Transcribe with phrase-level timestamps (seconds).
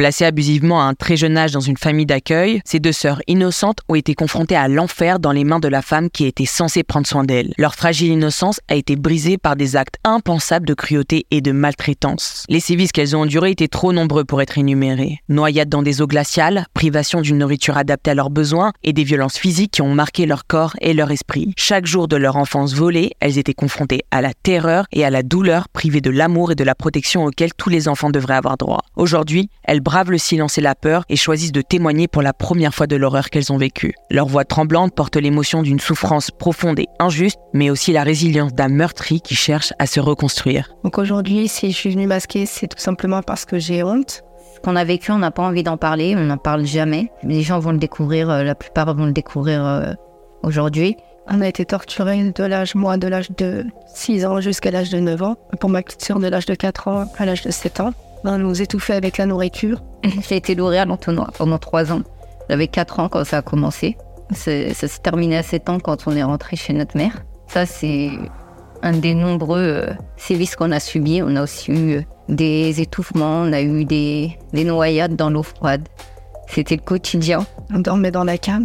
[0.00, 3.80] Placées abusivement à un très jeune âge dans une famille d'accueil, ces deux sœurs innocentes
[3.86, 7.06] ont été confrontées à l'enfer dans les mains de la femme qui était censée prendre
[7.06, 7.52] soin d'elles.
[7.58, 12.46] Leur fragile innocence a été brisée par des actes impensables de cruauté et de maltraitance.
[12.48, 15.18] Les sévices qu'elles ont endurés étaient trop nombreux pour être énumérés.
[15.28, 19.36] Noyades dans des eaux glaciales, privation d'une nourriture adaptée à leurs besoins et des violences
[19.36, 21.52] physiques qui ont marqué leur corps et leur esprit.
[21.58, 25.22] Chaque jour de leur enfance volée, elles étaient confrontées à la terreur et à la
[25.22, 28.80] douleur, privées de l'amour et de la protection auxquels tous les enfants devraient avoir droit.
[28.96, 29.50] Aujourd'hui,
[29.90, 32.94] bravent le silence et la peur et choisissent de témoigner pour la première fois de
[32.94, 33.92] l'horreur qu'elles ont vécue.
[34.08, 38.68] Leur voix tremblante porte l'émotion d'une souffrance profonde et injuste, mais aussi la résilience d'un
[38.68, 40.70] meurtri qui cherche à se reconstruire.
[40.84, 44.22] Donc aujourd'hui, si je suis venue masquer, c'est tout simplement parce que j'ai honte.
[44.54, 47.10] Ce qu'on a vécu, on n'a pas envie d'en parler, on n'en parle jamais.
[47.24, 49.92] Les gens vont le découvrir, euh, la plupart vont le découvrir euh,
[50.44, 50.96] aujourd'hui.
[51.26, 55.00] On a été torturés de l'âge, moi, de l'âge de 6 ans jusqu'à l'âge de
[55.00, 55.36] 9 ans.
[55.58, 57.92] Pour ma petite sœur, de l'âge de 4 ans à l'âge de 7 ans.
[58.24, 59.82] On nous étouffait avec la nourriture.
[60.28, 62.02] J'ai été nourrie à l'entonnoir pendant 3 ans.
[62.48, 63.96] J'avais 4 ans quand ça a commencé.
[64.32, 67.24] Ça s'est terminé à 7 ans quand on est rentré chez notre mère.
[67.48, 68.10] Ça, c'est
[68.82, 71.22] un des nombreux euh, sévices qu'on a subis.
[71.22, 75.42] On a aussi eu euh, des étouffements, on a eu des, des noyades dans l'eau
[75.42, 75.88] froide.
[76.48, 77.46] C'était le quotidien.
[77.72, 78.62] On dormait dans la cave.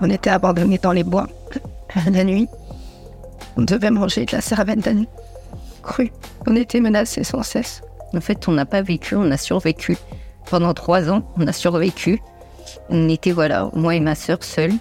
[0.00, 1.26] On était abandonnés dans les bois
[2.12, 2.48] la nuit.
[3.56, 4.82] On devait manger de la cervelle
[5.82, 6.12] crue.
[6.46, 7.82] On était menacés sans cesse.
[8.14, 9.96] En fait, on n'a pas vécu, on a survécu.
[10.48, 12.20] Pendant trois ans, on a survécu.
[12.88, 14.72] On était, voilà, moi et ma sœur seuls.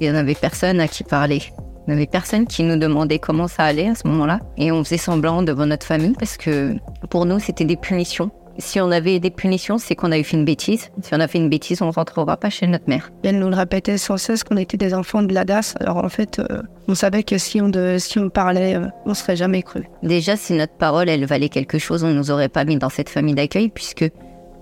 [0.00, 1.42] Il n'y en avait personne à qui parler.
[1.86, 4.40] Il n'y avait personne qui nous demandait comment ça allait à ce moment-là.
[4.56, 6.76] Et on faisait semblant devant notre famille parce que
[7.10, 8.30] pour nous, c'était des punitions.
[8.58, 10.90] Si on avait des punitions, c'est qu'on a eu fait une bêtise.
[11.02, 13.10] Si on a fait une bêtise, on ne rentrera pas chez notre mère.
[13.22, 15.74] Elle nous le répétait sans cesse qu'on était des enfants de la DAS.
[15.80, 19.14] Alors en fait, euh, on savait que si on, de, si on parlait, euh, on
[19.14, 19.88] serait jamais cru.
[20.02, 22.90] Déjà, si notre parole, elle valait quelque chose, on ne nous aurait pas mis dans
[22.90, 24.10] cette famille d'accueil, puisque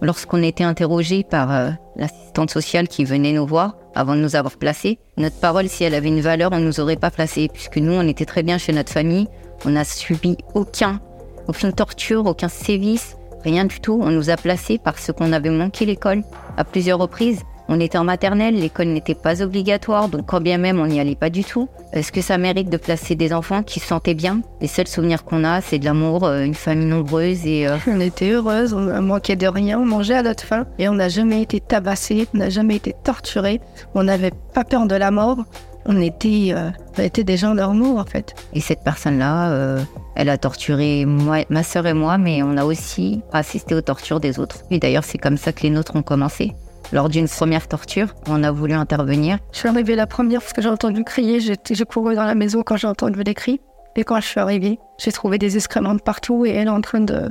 [0.00, 4.56] lorsqu'on était interrogé par euh, l'assistante sociale qui venait nous voir, avant de nous avoir
[4.56, 7.76] placés, notre parole, si elle avait une valeur, on ne nous aurait pas placés, puisque
[7.76, 9.26] nous, on était très bien chez notre famille.
[9.64, 11.00] On n'a subi aucun,
[11.48, 13.16] aucune torture, aucun sévice.
[13.44, 14.00] Rien du tout.
[14.02, 16.22] On nous a placés parce qu'on avait manqué l'école
[16.56, 17.42] à plusieurs reprises.
[17.72, 21.14] On était en maternelle, l'école n'était pas obligatoire, donc quand bien même on n'y allait
[21.14, 21.68] pas du tout.
[21.92, 24.40] Est-ce que ça mérite de placer des enfants qui se sentaient bien?
[24.60, 27.68] Les seuls souvenirs qu'on a, c'est de l'amour, euh, une famille nombreuse et...
[27.68, 30.94] Euh, on était heureuse, on manquait de rien, on mangeait à notre faim et on
[30.94, 33.60] n'a jamais été tabassé, on n'a jamais été torturé,
[33.94, 35.44] on n'avait pas peur de la mort
[35.86, 38.34] on était, euh, on était des gens normaux en fait.
[38.52, 39.80] Et cette personne-là, euh,
[40.16, 44.20] elle a torturé moi, ma sœur et moi, mais on a aussi assisté aux tortures
[44.20, 44.58] des autres.
[44.70, 46.54] Et d'ailleurs, c'est comme ça que les nôtres ont commencé.
[46.92, 49.38] Lors d'une première torture, on a voulu intervenir.
[49.52, 51.38] Je suis arrivée la première parce que j'ai entendu crier.
[51.40, 53.60] J'ai couru dans la maison quand j'ai entendu les cris.
[53.96, 56.80] Et quand je suis arrivée, j'ai trouvé des excréments de partout et elle est en
[56.80, 57.28] train de,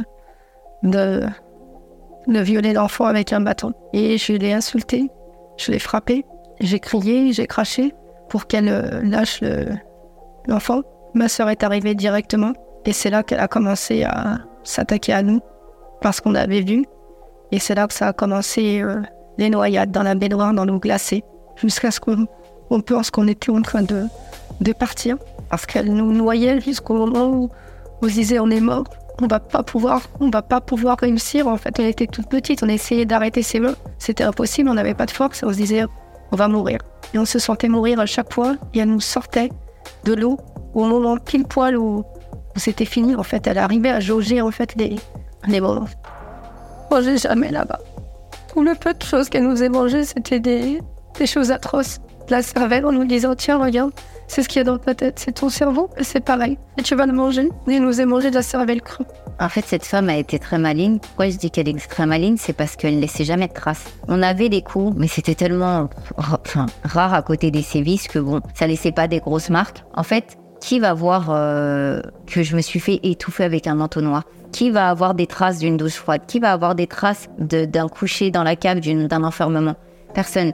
[0.84, 1.25] de,
[2.28, 3.73] violer l'enfant avec un bâton.
[3.94, 5.09] Et je l'ai insulté,
[5.57, 6.25] je l'ai frappé,
[6.59, 7.94] j'ai crié, j'ai craché
[8.29, 9.41] pour qu'elle euh, lâche
[10.47, 10.81] l'enfant.
[11.16, 12.53] Ma sœur est arrivée directement
[12.85, 15.41] et c'est là qu'elle a commencé à s'attaquer à nous
[16.01, 16.85] parce qu'on avait vu.
[17.51, 19.01] Et c'est là que ça a commencé euh,
[19.38, 21.23] les noyades dans la baignoire, dans l'eau glacée,
[21.56, 24.06] jusqu'à ce qu'on pense qu'on était en train de,
[24.62, 25.17] de partir
[25.50, 27.50] parce qu'elle nous noyait jusqu'au moment où
[28.01, 28.85] on se disait on est mort,
[29.22, 31.47] on va pas pouvoir, on va pas pouvoir réussir.
[31.47, 34.94] En fait, on était toute petite, on essayait d'arrêter ses mains, c'était impossible, on n'avait
[34.94, 35.85] pas de force, on se disait
[36.31, 36.79] on va mourir.
[37.13, 39.50] Et on se sentait mourir à chaque fois et elle nous sortait
[40.03, 40.38] de l'eau
[40.75, 42.03] au moment pile poil où,
[42.59, 43.16] c'était fini.
[43.16, 44.96] En fait, elle arrivait à jauger en fait les,
[45.47, 45.88] les moments.
[46.92, 47.80] Mangeait jamais là-bas.
[48.53, 50.81] Tout le peu de choses qu'elle nous ait mangé, c'était des,
[51.18, 52.00] des choses atroces.
[52.30, 53.92] La cervelle en nous disant Tiens, regarde,
[54.28, 56.59] c'est ce qu'il y a dans ta tête, c'est ton cerveau, c'est pareil.
[56.78, 57.50] Et tu vas le manger.
[57.68, 59.06] Et elle nous a mangé de la cervelle crue.
[59.40, 61.00] En fait, cette femme a été très maligne.
[61.00, 62.38] Pourquoi je dis qu'elle est très maligne?
[62.38, 63.86] C'est parce qu'elle ne laissait jamais de traces.
[64.08, 65.90] On avait des coups, mais c'était tellement
[66.84, 69.84] rare à côté des sévices que bon, ça laissait pas des grosses marques.
[69.96, 74.24] En fait, qui va voir euh, que je me suis fait étouffer avec un entonnoir?
[74.52, 76.22] Qui va avoir des traces d'une douche froide?
[76.28, 79.76] Qui va avoir des traces d'un coucher dans la cave, d'un enfermement?
[80.14, 80.53] Personne.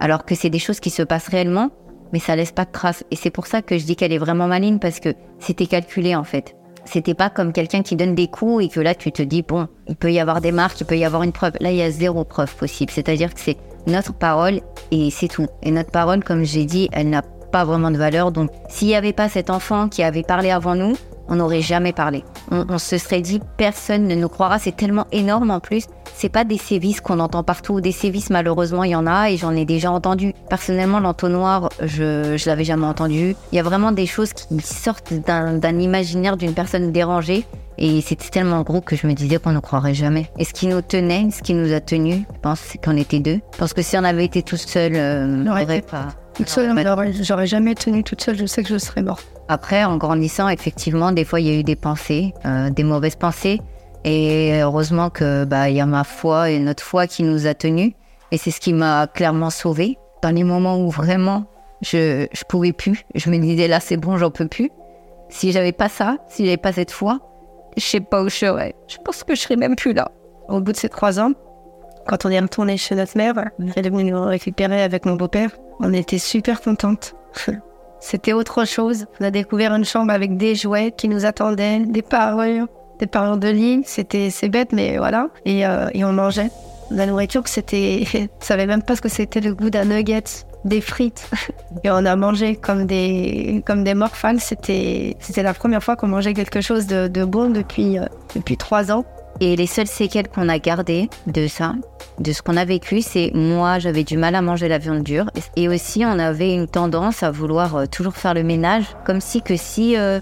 [0.00, 1.70] Alors que c'est des choses qui se passent réellement,
[2.12, 3.04] mais ça laisse pas de traces.
[3.10, 6.14] Et c'est pour ça que je dis qu'elle est vraiment maligne parce que c'était calculé
[6.14, 6.56] en fait.
[6.84, 9.68] C'était pas comme quelqu'un qui donne des coups et que là tu te dis bon,
[9.88, 11.52] il peut y avoir des marques, il peut y avoir une preuve.
[11.60, 12.92] Là, il y a zéro preuve possible.
[12.92, 13.56] C'est-à-dire que c'est
[13.86, 14.60] notre parole
[14.90, 15.46] et c'est tout.
[15.62, 17.22] Et notre parole, comme j'ai dit, elle n'a
[17.56, 18.32] pas vraiment de valeur.
[18.32, 20.94] Donc, s'il n'y avait pas cet enfant qui avait parlé avant nous,
[21.26, 22.22] on n'aurait jamais parlé.
[22.50, 25.86] On, se serait dit, personne ne nous croira, c'est tellement énorme en plus.
[26.14, 27.80] C'est pas des sévices qu'on entend partout.
[27.80, 30.34] Des sévices, malheureusement, il y en a et j'en ai déjà entendu.
[30.50, 33.34] Personnellement, l'entonnoir, je, je l'avais jamais entendu.
[33.52, 37.46] Il y a vraiment des choses qui sortent d'un imaginaire d'une personne dérangée.
[37.78, 40.30] Et c'était tellement gros que je me disais qu'on ne croirait jamais.
[40.38, 43.20] Et ce qui nous tenait, ce qui nous a tenus, je pense, c'est qu'on était
[43.20, 43.40] deux.
[43.58, 46.08] Parce que si on avait été tout seul, euh, on n'aurait pas.
[46.36, 46.74] Toute seule,
[47.22, 49.26] j'aurais jamais tenu toute seule, je sais que je serais morte.
[49.48, 53.16] Après, en grandissant, effectivement, des fois, il y a eu des pensées, euh, des mauvaises
[53.16, 53.60] pensées.
[54.04, 57.92] Et heureusement que bah y a ma foi et notre foi qui nous a tenus.
[58.30, 59.98] Et c'est ce qui m'a clairement sauvée.
[60.22, 61.46] Dans les moments où vraiment
[61.82, 64.70] je je pouvais plus, je me disais là c'est bon, j'en peux plus.
[65.28, 67.18] Si j'avais pas ça, si j'avais pas cette foi,
[67.76, 68.74] je sais pas où je serais.
[68.86, 70.12] Je pense que je serais même plus là.
[70.48, 71.32] Au bout de ces trois ans,
[72.06, 73.34] quand on est retourné chez notre mère,
[73.74, 75.50] elle est venue nous récupérer avec mon beau-père.
[75.80, 77.14] On était super contentes.
[78.00, 79.06] C'était autre chose.
[79.20, 82.66] On a découvert une chambre avec des jouets qui nous attendaient, des parures,
[83.00, 83.82] des parures de lit.
[83.84, 85.28] C'était, c'est bête, mais voilà.
[85.44, 86.50] Et, euh, et on mangeait.
[86.90, 90.22] La nourriture, c'était, je savais même pas ce que c'était le goût d'un nugget,
[90.64, 91.28] des frites.
[91.84, 94.40] Et on a mangé comme des, comme des morphales.
[94.40, 98.04] C'était, c'était la première fois qu'on mangeait quelque chose de, de bon depuis, euh,
[98.34, 99.04] depuis trois ans.
[99.40, 101.74] Et les seules séquelles qu'on a gardées de ça,
[102.18, 105.26] de ce qu'on a vécu, c'est moi, j'avais du mal à manger la viande dure.
[105.56, 109.42] Et aussi, on avait une tendance à vouloir euh, toujours faire le ménage, comme si
[109.42, 110.20] que si euh,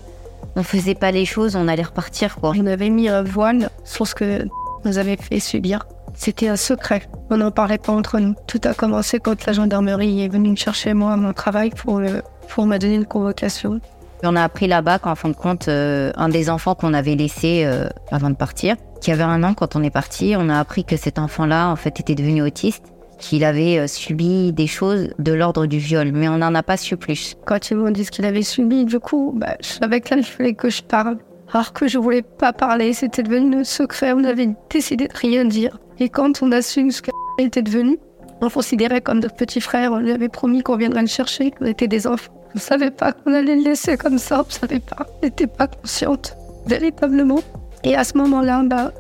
[0.57, 2.37] on faisait pas les choses, on allait repartir.
[2.37, 2.53] Quoi.
[2.59, 4.49] On avait mis un voile sur ce que
[4.85, 5.87] nous avait fait subir.
[6.15, 7.03] C'était un secret.
[7.31, 8.35] On n'en parlait pas entre nous.
[8.49, 11.99] Tout a commencé quand la gendarmerie est venue me chercher moi à mon travail pour,
[11.99, 13.81] euh, pour me donner une convocation.
[14.25, 17.69] On a appris là-bas qu'en fin de compte, un des enfants qu'on avait laissé
[18.11, 20.35] avant de partir, qui avait un an quand on est parti.
[20.35, 22.85] On a appris que cet enfant-là, en fait, était devenu autiste,
[23.19, 26.79] qu'il avait euh, subi des choses de l'ordre du viol, mais on n'en a pas
[26.79, 27.37] su plus.
[27.45, 30.17] Quand ils m'ont dit ce qu'il avait subi, du coup, bah, je savais que là,
[30.21, 31.19] il fallait que je parle.
[31.53, 35.45] Alors que je voulais pas parler, c'était devenu un secret, on avait décidé de rien
[35.45, 35.79] dire.
[35.99, 37.99] Et quand on a su ce qu'il était devenu,
[38.41, 41.67] on considérait comme notre petit frère, on lui avait promis qu'on viendrait le chercher, qu'on
[41.67, 42.33] était des enfants.
[42.49, 45.27] On ne savait pas qu'on allait le laisser comme ça, on ne savait pas, on
[45.27, 47.41] n'était pas consciente, véritablement.
[47.85, 48.93] Et à ce moment-là, bah,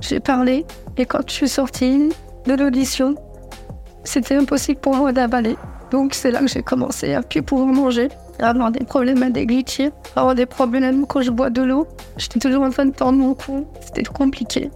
[0.00, 0.66] j'ai parlé.
[0.96, 2.10] Et quand je suis sortie
[2.46, 3.14] de l'audition,
[4.04, 5.56] c'était impossible pour moi d'avaler.
[5.90, 8.08] Donc c'est là que j'ai commencé à plus pouvoir manger,
[8.40, 11.86] à avoir des problèmes à déglutir, à avoir des problèmes quand je bois de l'eau.
[12.16, 13.66] J'étais toujours en train de tendre mon cou.
[13.80, 14.70] C'était compliqué.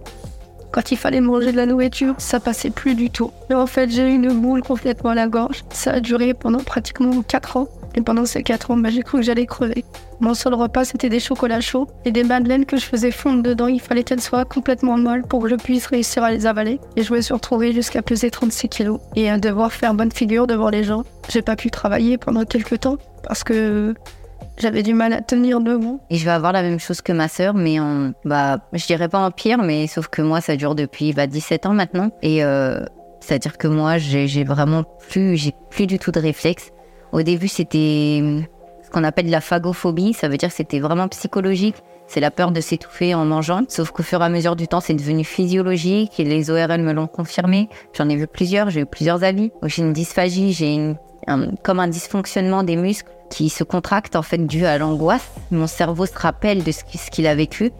[0.71, 3.31] Quand il fallait manger de la nourriture, ça passait plus du tout.
[3.49, 5.63] Mais en fait, j'ai eu une boule complètement à la gorge.
[5.71, 7.67] Ça a duré pendant pratiquement 4 ans.
[8.01, 9.83] Pendant ces 4 ans, bah, j'ai cru que j'allais crever.
[10.19, 13.67] Mon seul repas, c'était des chocolats chauds et des madeleines que je faisais fondre dedans.
[13.67, 16.79] Il fallait qu'elles soient complètement molles pour que je puisse réussir à les avaler.
[16.95, 20.47] Et je me suis retrouvée jusqu'à peser 36 kilos et à devoir faire bonne figure
[20.47, 21.03] devant les gens.
[21.29, 23.93] J'ai pas pu travailler pendant quelques temps parce que
[24.57, 26.01] j'avais du mal à tenir debout.
[26.09, 27.77] Et je vais avoir la même chose que ma sœur, mais
[28.25, 31.65] bah, je dirais pas en pire, mais sauf que moi, ça dure depuis bah, 17
[31.65, 32.11] ans maintenant.
[32.21, 32.79] Et euh,
[33.21, 36.71] c'est-à-dire que moi, j'ai vraiment plus, j'ai plus du tout de réflexe.
[37.11, 38.21] Au début, c'était
[38.83, 40.13] ce qu'on appelle la phagophobie.
[40.13, 41.75] Ça veut dire que c'était vraiment psychologique.
[42.07, 43.61] C'est la peur de s'étouffer en mangeant.
[43.67, 46.91] Sauf qu'au fur et à mesure du temps, c'est devenu physiologique et les ORL me
[46.91, 47.69] l'ont confirmé.
[47.93, 49.51] J'en ai vu plusieurs, j'ai eu plusieurs avis.
[49.63, 50.95] J'ai une dysphagie, j'ai une
[51.63, 55.29] comme un dysfonctionnement des muscles qui se contractent en fait dû à l'angoisse.
[55.51, 57.71] Mon cerveau se rappelle de ce qu'il a vécu.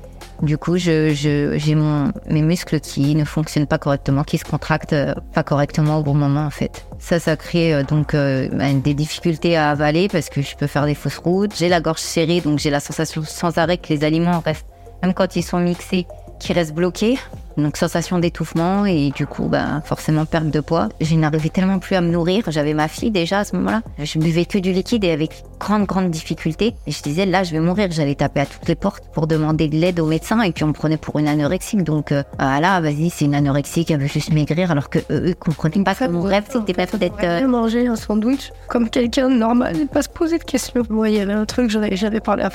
[0.42, 4.94] Du coup, j'ai je, mon, mes muscles qui ne fonctionnent pas correctement, qui se contractent
[4.94, 6.86] euh, pas correctement au bon moment en fait.
[6.98, 10.68] Ça, ça crée euh, donc euh, bah, des difficultés à avaler parce que je peux
[10.68, 11.56] faire des fausses routes.
[11.58, 14.66] J'ai la gorge serrée, donc j'ai la sensation sans arrêt que les aliments restent,
[15.04, 16.08] même quand ils sont mixés,
[16.40, 17.18] qui restent bloqués.
[17.58, 20.88] Donc sensation d'étouffement et du coup, bah, forcément perte de poids.
[21.02, 22.46] Je n'arrivais tellement plus à me nourrir.
[22.48, 23.82] J'avais ma fille déjà à ce moment-là.
[24.02, 26.74] Je buvais que du liquide et avec grande, grande difficulté.
[26.88, 27.90] Et je disais, là, je vais mourir.
[27.92, 30.68] J'allais taper à toutes les portes pour demander de l'aide au médecin et puis on
[30.68, 31.84] me prenait pour une anorexique.
[31.84, 35.34] Donc euh, ah là, vas-y, c'est une anorexique, elle veut juste maigrir alors que eux,
[35.38, 37.24] comprenaient pas que mon rêve, c'était pas d'être...
[37.24, 37.48] Euh...
[37.48, 40.84] manger un sandwich comme quelqu'un de normal et pas se poser de questions.
[40.90, 42.52] Moi, il y avait un truc, j'avais parlé à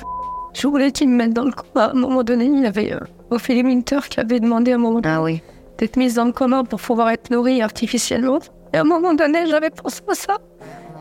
[0.55, 1.87] je voulais qu'il me mette dans le coma.
[1.87, 4.79] À un moment donné, il y avait euh, Ophélie Minter qui avait demandé à un
[4.79, 5.43] moment ah oui.
[5.79, 8.39] d'être mise dans le coma pour pouvoir être nourrie artificiellement.
[8.73, 10.39] Et à un moment donné, j'avais pensé à ça.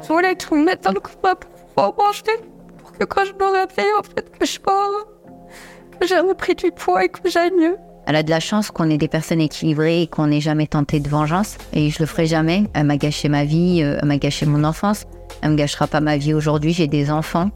[0.01, 2.41] Je voulais qu'il me mette dans le coma pour pouvoir manger.
[2.79, 7.05] Pour que quand je me réveille, en fait, que je que j'ai repris du poids
[7.05, 7.77] et que j'aille mieux.
[8.05, 10.99] Elle a de la chance qu'on ait des personnes équilibrées et qu'on n'ait jamais tenté
[10.99, 11.57] de vengeance.
[11.71, 12.65] Et je le ferai jamais.
[12.73, 15.05] Elle m'a gâché ma vie, euh, elle m'a gâché mon enfance.
[15.41, 16.73] Elle me gâchera pas ma vie aujourd'hui.
[16.73, 17.51] J'ai des enfants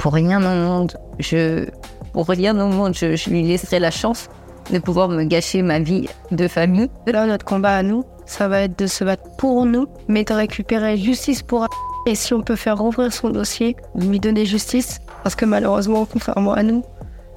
[0.00, 1.66] pour rien au monde, je,
[2.14, 4.30] pour rien au monde, je, lui laisserai la chance
[4.72, 6.88] de pouvoir me gâcher ma vie de famille.
[7.06, 10.32] Là, notre combat à nous, ça va être de se battre pour nous, mais de
[10.32, 11.66] récupérer justice pour
[12.06, 16.54] et si on peut faire rouvrir son dossier, lui donner justice, parce que malheureusement, contrairement
[16.54, 16.82] à nous,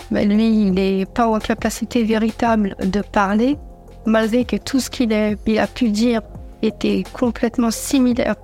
[0.09, 3.57] mais lui, il n'est pas en capacité véritable de parler,
[4.05, 6.21] malgré que tout ce qu'il a, il a pu dire
[6.61, 8.35] était complètement similaire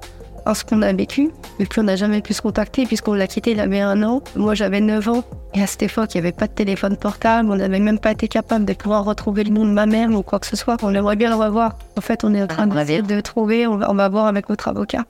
[0.50, 1.30] à ce qu'on a vécu.
[1.60, 4.22] Et puis on n'a jamais pu se contacter puisqu'on l'a quitté, il avait un an.
[4.36, 5.24] Moi j'avais 9 ans.
[5.54, 7.50] Et à cette époque, il n'y avait pas de téléphone portable.
[7.52, 10.22] On n'avait même pas été capable de pouvoir retrouver le nom de ma mère ou
[10.22, 10.78] quoi que ce soit.
[10.84, 11.78] On aimerait bien le revoir.
[11.98, 13.66] En fait, on est en train de, de trouver.
[13.66, 15.06] On va, on va voir avec notre avocat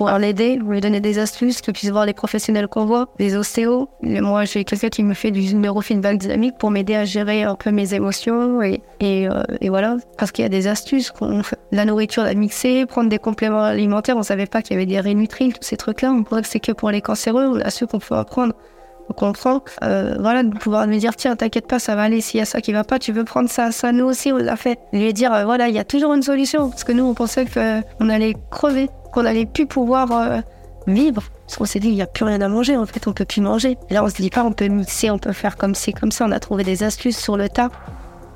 [0.00, 3.90] pour l'aider, lui donner des astuces, qu'il puisse voir les professionnels qu'on voit, les ostéos.
[4.00, 7.70] moi, j'ai quelqu'un qui me fait du neurofeedback dynamique pour m'aider à gérer un peu
[7.70, 9.98] mes émotions et, et, euh, voilà.
[10.16, 11.12] Parce qu'il y a des astuces,
[11.70, 14.16] la nourriture la mixer, prendre des compléments alimentaires.
[14.16, 16.10] On savait pas qu'il y avait des rénutriles, tous ces trucs-là.
[16.12, 17.44] On croit que c'est que pour les cancéreux.
[17.44, 18.54] On a su qu'on peut apprendre.
[19.16, 22.20] Comprend, euh, voilà, de pouvoir me dire tiens, t'inquiète pas, ça va aller.
[22.20, 23.92] S'il y a ça qui va pas, tu veux prendre ça, ça.
[23.92, 24.78] Nous aussi, on l'a fait.
[24.92, 27.46] Lui dire euh, voilà, il y a toujours une solution parce que nous, on pensait
[27.46, 30.40] qu'on allait crever qu'on allait plus pouvoir euh,
[30.86, 31.22] vivre.
[31.46, 33.24] Parce qu'on s'est dit, il n'y a plus rien à manger, en fait, on peut
[33.24, 33.76] plus manger.
[33.88, 36.12] Et là, on se dit pas, on peut mixer, on peut faire comme ci, comme
[36.12, 36.24] ça.
[36.26, 37.70] On a trouvé des astuces sur le tas.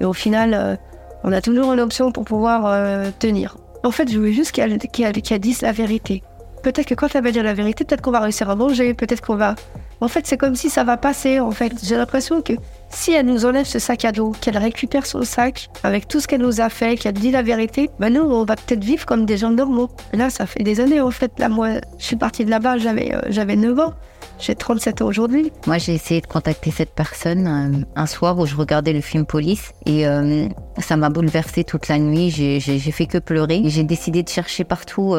[0.00, 0.76] Et au final, euh,
[1.22, 3.56] on a toujours une option pour pouvoir euh, tenir.
[3.84, 6.22] En fait, je voulais juste qu'elle qu dise la vérité.
[6.62, 9.20] Peut-être que quand elle va dire la vérité, peut-être qu'on va réussir à manger, peut-être
[9.20, 9.54] qu'on va
[10.00, 11.40] en fait, c'est comme si ça va passer.
[11.40, 12.54] En fait, j'ai l'impression que
[12.90, 16.28] si elle nous enlève ce sac à dos, qu'elle récupère son sac avec tout ce
[16.28, 19.26] qu'elle nous a fait, qu'elle dit la vérité, ben nous, on va peut-être vivre comme
[19.26, 19.88] des gens normaux.
[20.12, 21.32] là, ça fait des années, en fait.
[21.38, 23.94] Là, moi, je suis partie de là-bas, j'avais, euh, j'avais 9 ans.
[24.40, 25.52] J'ai 37 ans aujourd'hui.
[25.66, 29.24] Moi, j'ai essayé de contacter cette personne euh, un soir où je regardais le film
[29.26, 30.48] Police et euh,
[30.78, 32.30] ça m'a bouleversée toute la nuit.
[32.30, 33.62] J'ai, fait que pleurer.
[33.66, 35.14] J'ai décidé de chercher partout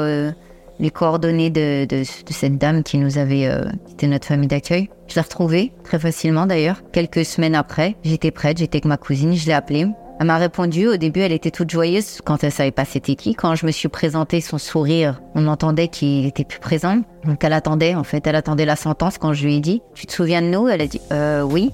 [0.80, 4.48] les coordonnées de, de, de, cette dame qui nous avait, euh, qui était notre famille
[4.48, 4.90] d'accueil.
[5.08, 6.82] Je l'ai retrouvée très facilement d'ailleurs.
[6.92, 9.88] Quelques semaines après, j'étais prête, j'étais avec ma cousine, je l'ai appelée.
[10.20, 10.88] Elle m'a répondu.
[10.88, 13.36] Au début, elle était toute joyeuse quand elle savait pas c'était qui.
[13.36, 17.02] Quand je me suis présentée, son sourire, on entendait qu'il était plus présent.
[17.26, 20.06] Donc elle attendait, en fait, elle attendait la sentence quand je lui ai dit Tu
[20.06, 20.68] te souviens de nous?
[20.68, 21.72] Elle a dit euh, Oui.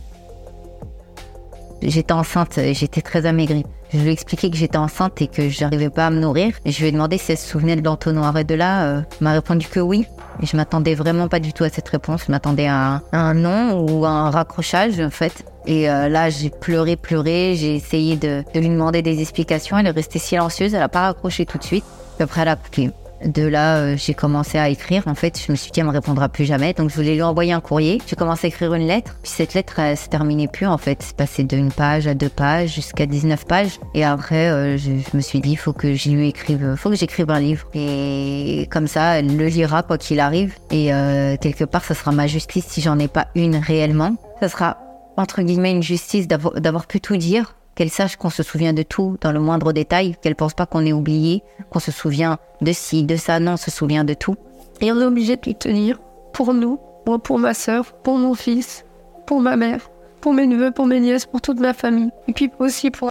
[1.82, 3.66] J'étais enceinte, j'étais très amaigrie.
[3.94, 6.54] Je lui ai expliqué que j'étais enceinte et que je n'arrivais pas à me nourrir.
[6.66, 8.38] Je lui ai demandé si elle se souvenait de l'entonnoir.
[8.38, 10.06] Et de là, euh, m'a répondu que oui.
[10.42, 12.24] Et je m'attendais vraiment pas du tout à cette réponse.
[12.28, 15.44] Je m'attendais à, un non ou à un raccrochage, en fait.
[15.66, 17.56] Et euh, là, j'ai pleuré, pleuré.
[17.58, 19.78] J'ai essayé de, lui demander des explications.
[19.78, 20.74] Elle est restée silencieuse.
[20.74, 21.86] Elle a pas raccroché tout de suite.
[22.16, 22.92] Puis après, elle a coupé.
[23.26, 25.04] De là, euh, j'ai commencé à écrire.
[25.08, 26.74] En fait, je me suis dit, elle me répondra plus jamais.
[26.74, 28.02] Donc, je voulais lui envoyer un courrier.
[28.08, 29.16] J'ai commencé à écrire une lettre.
[29.22, 30.98] Puis cette lettre, elle se terminait plus, en fait.
[31.02, 33.80] C'est passé d'une page à deux pages jusqu'à 19 pages.
[33.94, 37.30] Et après, euh, je, me suis dit, faut que je lui écrive, faut que j'écrive
[37.30, 37.68] un livre.
[37.74, 40.56] Et comme ça, elle le lira quoi qu'il arrive.
[40.72, 44.16] Et euh, quelque part, ça sera ma justice si j'en ai pas une réellement.
[44.40, 44.78] Ça sera,
[45.18, 49.18] entre guillemets, une justice d'avoir pu tout dire qu'elle sache qu'on se souvient de tout
[49.22, 53.06] dans le moindre détail, qu'elle pense pas qu'on est oublié, qu'on se souvient de ci,
[53.06, 54.36] de ça, non, on se souvient de tout.
[54.82, 56.00] Et on est obligé de tout tenir
[56.32, 56.78] pour nous,
[57.24, 58.86] pour ma soeur, pour mon fils,
[59.26, 62.12] pour ma mère, pour mes neveux, pour mes nièces, pour toute ma famille.
[62.28, 63.10] Et puis aussi pour,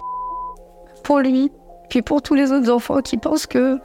[1.03, 1.51] pour lui,
[1.89, 3.77] puis pour tous les autres enfants qui pensent que,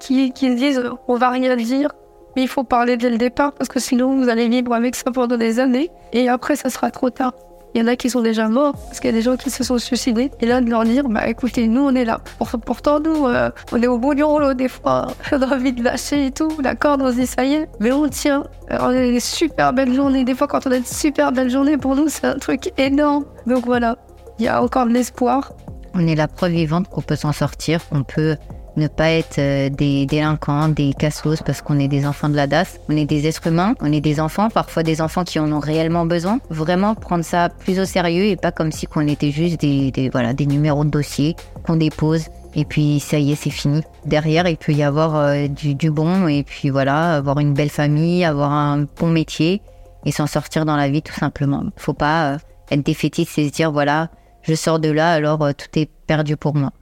[0.00, 1.90] qui, qui se disent on va rien dire,
[2.34, 5.10] mais il faut parler dès le départ parce que sinon vous allez vivre avec ça
[5.10, 7.34] pendant des années et après ça sera trop tard.
[7.74, 9.50] Il y en a qui sont déjà morts parce qu'il y a des gens qui
[9.50, 10.30] se sont suicidés.
[10.40, 12.20] Et là, de leur dire, bah écoutez, nous, on est là.
[12.64, 15.08] Pourtant, nous, euh, on est au bout du rouleau des fois.
[15.32, 16.50] On a envie de lâcher et tout.
[16.62, 17.68] D'accord, on se dit, ça y est.
[17.80, 18.44] Mais on tient.
[18.70, 20.24] Euh, on a des super belles journées.
[20.24, 23.24] Des fois, quand on a une super belle journée, pour nous, c'est un truc énorme.
[23.46, 23.98] Donc voilà,
[24.38, 25.52] il y a encore de l'espoir.
[25.94, 28.36] On est la preuve vivante qu'on peut s'en sortir, qu'on peut
[28.78, 32.46] ne pas être euh, des délinquants, des cassos parce qu'on est des enfants de la
[32.46, 32.78] DAS.
[32.88, 35.58] On est des êtres humains, on est des enfants, parfois des enfants qui en ont
[35.58, 36.38] réellement besoin.
[36.48, 40.32] Vraiment prendre ça plus au sérieux et pas comme si qu'on était juste des, voilà,
[40.32, 43.82] des numéros de dossier qu'on dépose et puis ça y est, c'est fini.
[44.06, 47.70] Derrière, il peut y avoir euh, du, du, bon et puis voilà, avoir une belle
[47.70, 49.60] famille, avoir un bon métier
[50.06, 51.64] et s'en sortir dans la vie tout simplement.
[51.76, 52.38] Faut pas euh,
[52.70, 54.08] être défaitiste et se dire voilà,
[54.42, 56.72] je sors de là alors tout est perdu pour moi.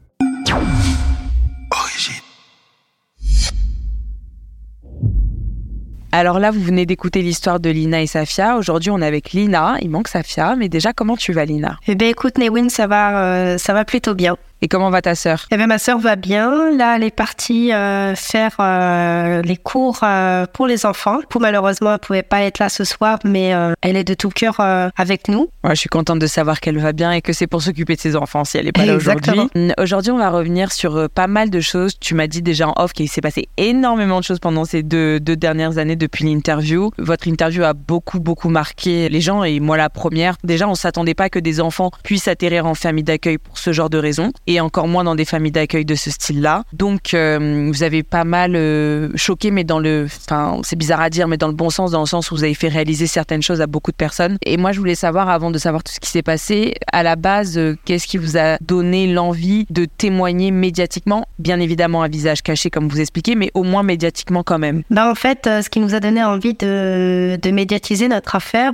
[6.12, 8.56] Alors là, vous venez d'écouter l'histoire de Lina et Safia.
[8.56, 9.76] Aujourd'hui, on est avec Lina.
[9.82, 11.76] Il manque Safia, mais déjà, comment tu vas, Lina?
[11.86, 14.38] Eh bien, écoute, Newin, ça va, euh, ça va plutôt bien.
[14.62, 15.46] Et comment va ta sœur?
[15.50, 16.70] Eh bien, ma sœur va bien.
[16.76, 21.18] Là, elle est partie euh, faire euh, les cours euh, pour les enfants.
[21.28, 24.60] Pour malheureusement, elle pouvait pas être là ce soir, mais elle est de tout cœur
[24.60, 25.48] avec nous.
[25.64, 28.00] Ouais, je suis contente de savoir qu'elle va bien et que c'est pour s'occuper de
[28.00, 29.40] ses enfants si elle est pas là aujourd'hui.
[29.78, 31.98] Aujourd'hui, on va revenir sur pas mal de choses.
[32.00, 35.20] Tu m'as dit déjà en off qu'il s'est passé énormément de choses pendant ces deux,
[35.20, 36.90] deux dernières années depuis l'interview.
[36.98, 40.36] Votre interview a beaucoup, beaucoup marqué les gens et moi la première.
[40.44, 43.90] Déjà, on s'attendait pas que des enfants puissent atterrir en famille d'accueil pour ce genre
[43.90, 44.32] de raisons.
[44.46, 46.64] Et encore moins dans des familles d'accueil de ce style-là.
[46.72, 51.10] Donc, euh, vous avez pas mal euh, choqué, mais dans le, enfin, c'est bizarre à
[51.10, 53.42] dire, mais dans le bon sens, dans le sens où vous avez fait réaliser certaines
[53.42, 54.38] choses à beaucoup de personnes.
[54.44, 57.16] Et moi, je voulais savoir, avant de savoir tout ce qui s'est passé, à la
[57.16, 61.26] base, euh, qu'est-ce qui vous a donné l'envie de témoigner médiatiquement?
[61.38, 64.82] Bien évidemment, un visage caché, comme vous expliquez, mais au moins médiatiquement quand même.
[64.90, 68.72] Bah, en fait, ce qui nous a donné envie de médiatiser notre affaire,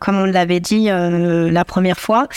[0.00, 2.28] comme on l'avait dit la première fois,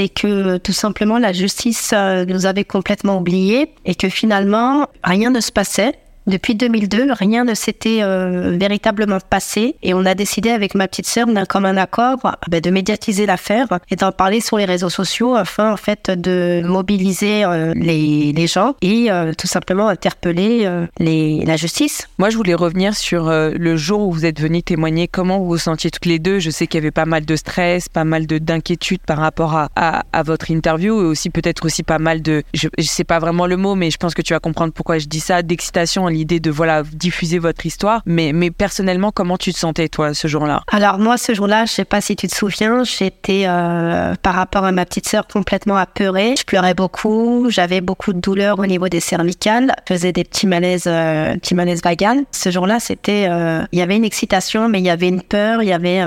[0.00, 5.30] c'est que tout simplement la justice euh, nous avait complètement oubliés et que finalement rien
[5.30, 5.98] ne se passait.
[6.30, 11.06] Depuis 2002, rien ne s'était euh, véritablement passé et on a décidé avec ma petite
[11.06, 12.18] sœur d'un commun accord
[12.48, 16.62] bah, de médiatiser l'affaire et d'en parler sur les réseaux sociaux afin en fait de
[16.64, 20.70] mobiliser euh, les, gens et euh, tout simplement interpeller
[21.00, 22.06] la justice.
[22.18, 25.08] Moi, je voulais revenir sur le jour où vous êtes venus témoigner.
[25.08, 26.38] Comment vous vous sentiez toutes les deux?
[26.38, 30.22] Je sais qu'il y avait pas mal de stress, pas mal d'inquiétude par rapport à,
[30.24, 33.56] votre interview et aussi peut-être aussi pas mal de, je, je sais pas vraiment le
[33.56, 36.82] mot, mais je pense que tu vas comprendre pourquoi je dis ça, d'excitation de voilà
[36.82, 38.02] diffuser votre histoire.
[38.06, 40.62] Mais, mais personnellement, comment tu te sentais toi ce jour-là?
[40.70, 44.64] Alors moi, ce jour-là, je sais pas si tu te souviens, j'étais euh, par rapport
[44.64, 46.34] à ma petite sœur complètement apeurée.
[46.38, 50.46] Je pleurais beaucoup, j'avais beaucoup de douleurs au niveau des cervicales, je faisais des petits
[50.46, 52.24] malaises, euh, petits malaises vagales.
[52.32, 55.62] Ce jour-là, c'était, euh, il y avait une excitation, mais il y avait une peur,
[55.62, 56.00] il y avait,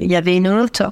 [0.00, 0.82] il y avait une honte.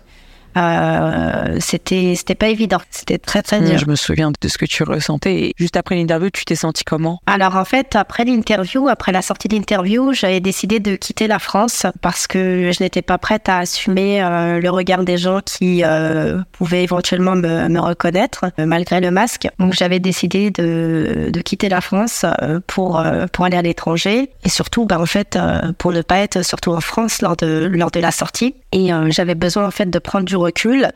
[0.57, 2.79] Euh, c'était c'était pas évident.
[2.91, 3.79] C'était très très dur.
[3.79, 5.35] Je me souviens de ce que tu ressentais.
[5.35, 7.21] Et juste après l'interview, tu t'es senti comment?
[7.27, 11.39] Alors en fait, après l'interview, après la sortie de l'interview, j'avais décidé de quitter la
[11.39, 15.83] France parce que je n'étais pas prête à assumer euh, le regard des gens qui
[15.85, 19.49] euh, pouvaient éventuellement me, me reconnaître euh, malgré le masque.
[19.59, 22.25] Donc j'avais décidé de, de quitter la France
[22.67, 23.03] pour
[23.33, 25.39] pour aller à l'étranger et surtout, bah, en fait,
[25.79, 28.55] pour ne pas être surtout en France lors de lors de la sortie.
[28.73, 30.91] Et j'avais besoin en fait de prendre du recul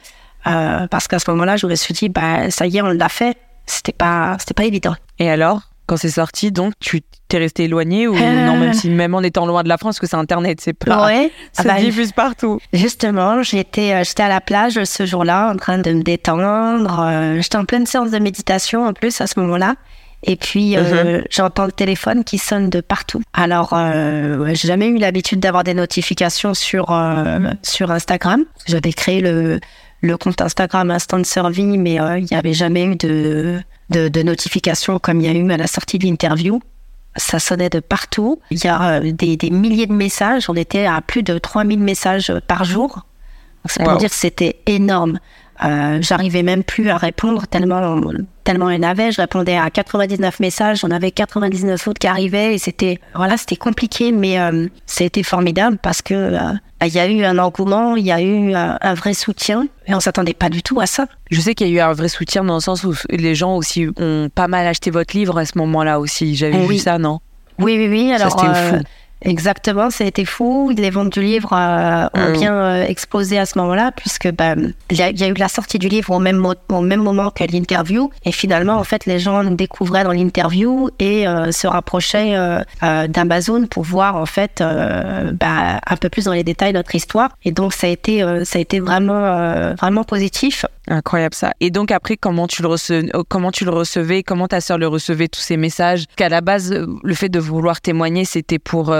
[0.47, 3.09] euh, parce qu'à ce moment-là, je me suis dit, bah, ça y est, on l'a
[3.09, 3.37] fait.
[3.66, 4.95] C'était pas, c'était pas évident.
[5.19, 8.47] Et alors, quand c'est sorti, donc tu t'es resté éloigné ou euh.
[8.47, 11.07] non, même si même en étant loin de la France, que c'est Internet, c'est pas,
[11.07, 12.61] ouais, ça ah bah, diffuse partout.
[12.75, 17.38] Justement, j'étais, euh, j'étais à la plage ce jour-là, en train de me détendre.
[17.40, 19.76] j'étais en pleine séance de méditation en plus à ce moment-là.
[20.25, 21.25] Et puis, euh, mhm.
[21.31, 23.23] j'entends le téléphone qui sonne de partout.
[23.35, 28.45] Alors, euh, j'ai jamais eu l'habitude d'avoir des notifications sur, euh, sur Instagram.
[28.66, 29.61] J'avais créé le,
[30.00, 34.23] le compte Instagram Instant Survie, mais euh, il n'y avait jamais eu de, de, de
[34.23, 36.61] notifications comme il y a eu à la sortie de l'interview.
[37.16, 38.40] Ça sonnait de partout.
[38.50, 40.49] Il y a des, des, milliers de messages.
[40.49, 43.06] On était à plus de 3000 messages par jour.
[43.67, 45.21] Ça veut dire que c'était énorme.
[45.64, 48.00] Euh, j'arrivais même plus à répondre tellement
[48.43, 49.12] tellement il y en avait.
[49.12, 53.56] Je répondais à 99 messages, j'en avais 99 autres qui arrivaient et c'était voilà, c'était
[53.56, 58.04] compliqué, mais euh, c'était formidable parce que euh, il y a eu un engouement, il
[58.04, 61.06] y a eu un, vrai soutien et on s'attendait pas du tout à ça.
[61.30, 63.56] Je sais qu'il y a eu un vrai soutien dans le sens où les gens
[63.56, 66.34] aussi ont pas mal acheté votre livre à ce moment-là aussi.
[66.34, 67.21] J'avais vu ça, non?
[67.58, 68.12] Oui, oui, oui.
[68.12, 68.80] Alors, ça.
[69.22, 70.70] Exactement, ça a été fou.
[70.76, 74.54] Les ventes du livre euh, ont ah bien euh, explosé à ce moment-là, puisque bah,
[74.90, 78.10] il y, a eu la sortie du livre au même, au même moment que l'interview.
[78.24, 82.34] Et finalement, en fait, les gens découvraient dans l'interview et euh, se rapprochaient
[82.82, 87.30] d'Amazon pour voir en fait bah, un peu plus dans les détails notre histoire.
[87.44, 90.66] Et donc, ça a été, ça a été vraiment, vraiment positif.
[90.86, 91.52] Incroyable ça.
[91.60, 93.50] Et donc après, comment tu le recevais, comment
[94.23, 96.04] comment ta sœur le recevait tous ces messages?
[96.16, 98.94] Qu'à la base, le fait de vouloir témoigner, c'était pour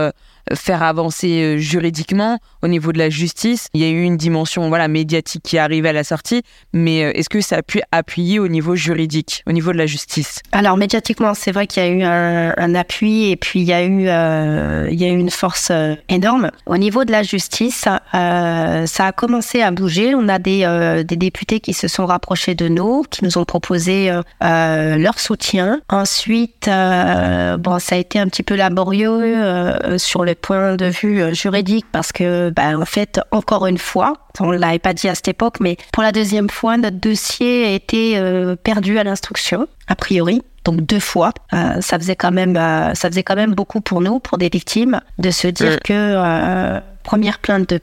[0.53, 3.69] faire avancer euh, juridiquement au niveau de la justice.
[3.73, 7.05] Il y a eu une dimension voilà médiatique qui est arrivée à la sortie, mais
[7.05, 10.41] euh, est-ce que ça a pu appuyer au niveau juridique, au niveau de la justice?
[10.53, 13.85] Alors médiatiquement, c'est vrai qu'il y a eu un, appui et puis il y a
[13.85, 15.71] eu euh, il y a eu une force
[16.09, 16.51] énorme.
[16.67, 20.15] Au niveau de la justice, ça a commencé à bouger.
[20.15, 24.11] On a des, des députés qui se sont rapprochés de nous, qui nous ont proposé
[24.41, 25.81] leur soutien.
[25.89, 31.33] Ensuite, bon, ça a été un petit peu laborieux sur le point de vue euh,
[31.33, 35.15] juridique parce que, ben, en fait, encore une fois, on ne l'avait pas dit à
[35.15, 39.67] cette époque, mais pour la deuxième fois, notre dossier a été euh, perdu à l'instruction,
[39.89, 40.43] a priori.
[40.65, 44.19] Donc deux fois, euh, ça faisait quand même, ça faisait quand même beaucoup pour nous,
[44.19, 47.81] pour des victimes, de se dire que première plainte de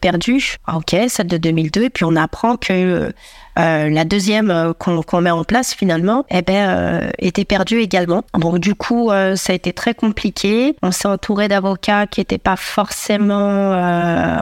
[0.65, 3.13] ah, ok, celle de 2002, et puis on apprend que
[3.59, 8.23] euh, la deuxième euh, qu'on met en place finalement, eh ben, euh, était perdue également.
[8.37, 10.75] Donc du coup, ça a été très compliqué.
[10.81, 13.71] On s'est entouré d'avocats qui n'étaient pas forcément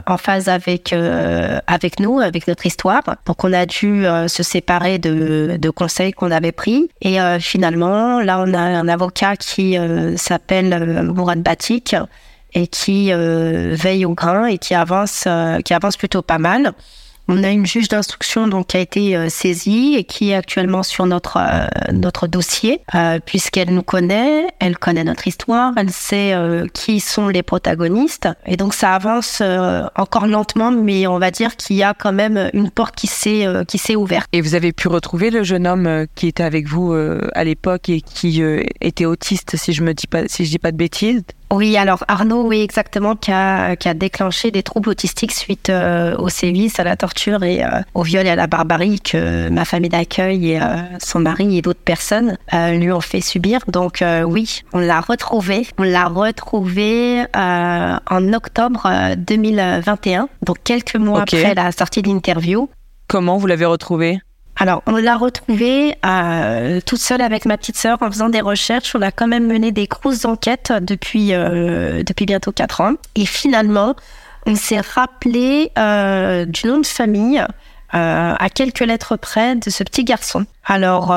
[0.06, 0.94] en phase avec
[1.66, 3.02] avec nous, avec notre histoire.
[3.26, 6.88] Donc on a dû se séparer de, de conseils qu'on avait pris.
[7.02, 9.76] Et finalement, là, on a un avocat qui
[10.16, 11.96] s'appelle Mourad Batik
[12.54, 15.26] et qui veille au grain et qui avance,
[15.64, 16.74] qui avance plutôt pas mal.
[17.32, 20.82] On a une juge d'instruction donc qui a été euh, saisie et qui est actuellement
[20.82, 26.34] sur notre euh, notre dossier euh, puisqu'elle nous connaît, elle connaît notre histoire, elle sait
[26.74, 29.42] qui sont les protagonistes et donc ça avance
[29.94, 33.46] encore lentement mais on va dire qu'il y a quand même une porte qui s'est
[33.68, 34.28] qui s'est ouverte.
[34.32, 38.00] Et vous avez pu retrouver le jeune homme qui était avec vous à l'époque et
[38.00, 38.42] qui
[38.80, 41.22] était autiste si je me dis pas si je dis pas de bêtises?
[41.52, 46.16] Oui, alors Arnaud, oui, exactement, qui a, qui a déclenché des troubles autistiques suite euh,
[46.16, 49.64] au sévices, à la torture et euh, au viol et à la barbarie que ma
[49.64, 53.60] famille d'accueil et euh, son mari et d'autres personnes lui ont fait subir.
[53.66, 55.66] Donc oui, on l'a retrouvé.
[55.78, 62.68] On l'a retrouvé en octobre 2021, donc quelques mois après la sortie de l'interview.
[63.08, 64.20] Comment vous l'avez retrouvé?
[64.60, 68.94] Alors, on l'a retrouvée euh, toute seule avec ma petite sœur en faisant des recherches.
[68.94, 72.92] On a quand même mené des grosses enquêtes depuis, euh, depuis bientôt quatre ans.
[73.14, 73.96] Et finalement,
[74.44, 77.42] on s'est rappelé euh, du nom de famille
[77.92, 80.44] à quelques lettres près de ce petit garçon.
[80.64, 81.12] Alors,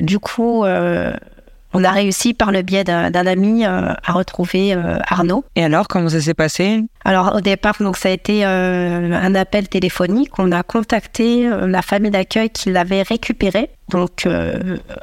[0.00, 4.74] du coup, on a réussi par le biais d'un ami à retrouver
[5.06, 5.44] Arnaud.
[5.54, 6.82] Et alors, comment ça s'est passé?
[7.04, 10.38] Alors au départ, donc ça a été euh, un appel téléphonique.
[10.38, 13.70] On a contacté la famille d'accueil qui l'avait récupéré.
[13.90, 14.26] Donc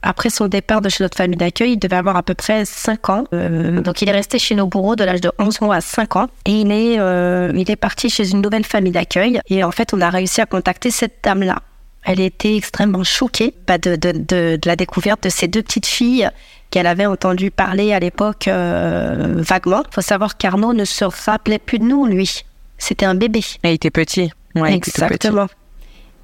[0.01, 3.09] après son départ de chez notre famille d'accueil, il devait avoir à peu près 5
[3.09, 3.23] ans.
[3.31, 6.27] donc il est resté chez nos bourreaux de l'âge de 11 mois à 5 ans.
[6.45, 9.39] Et il est, il est parti chez une nouvelle famille d'accueil.
[9.49, 11.61] Et en fait, on a réussi à contacter cette dame-là.
[12.03, 15.85] Elle était extrêmement choquée bah, de, de, de, de, la découverte de ces deux petites
[15.85, 16.29] filles
[16.71, 19.83] qu'elle avait entendu parler à l'époque euh, vaguement.
[19.87, 22.43] Il faut savoir qu'Arnaud ne se rappelait plus de nous, lui.
[22.77, 23.41] C'était un bébé.
[23.63, 24.31] il était petit.
[24.55, 25.47] Ouais, Exactement.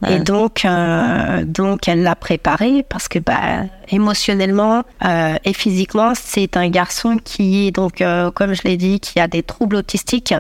[0.08, 6.56] Et donc, euh, donc elle l'a préparé parce que bah, émotionnellement euh, et physiquement, c'est
[6.56, 8.04] un garçon qui est donc,
[8.36, 10.36] comme je l'ai dit, qui a des troubles autistiques,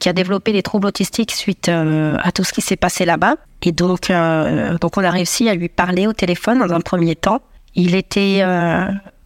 [0.00, 3.36] qui a développé des troubles autistiques suite à tout ce qui s'est passé là-bas.
[3.62, 4.10] Et donc,
[4.80, 7.42] donc on a réussi à lui parler au téléphone dans un premier temps.
[7.76, 8.42] Il était,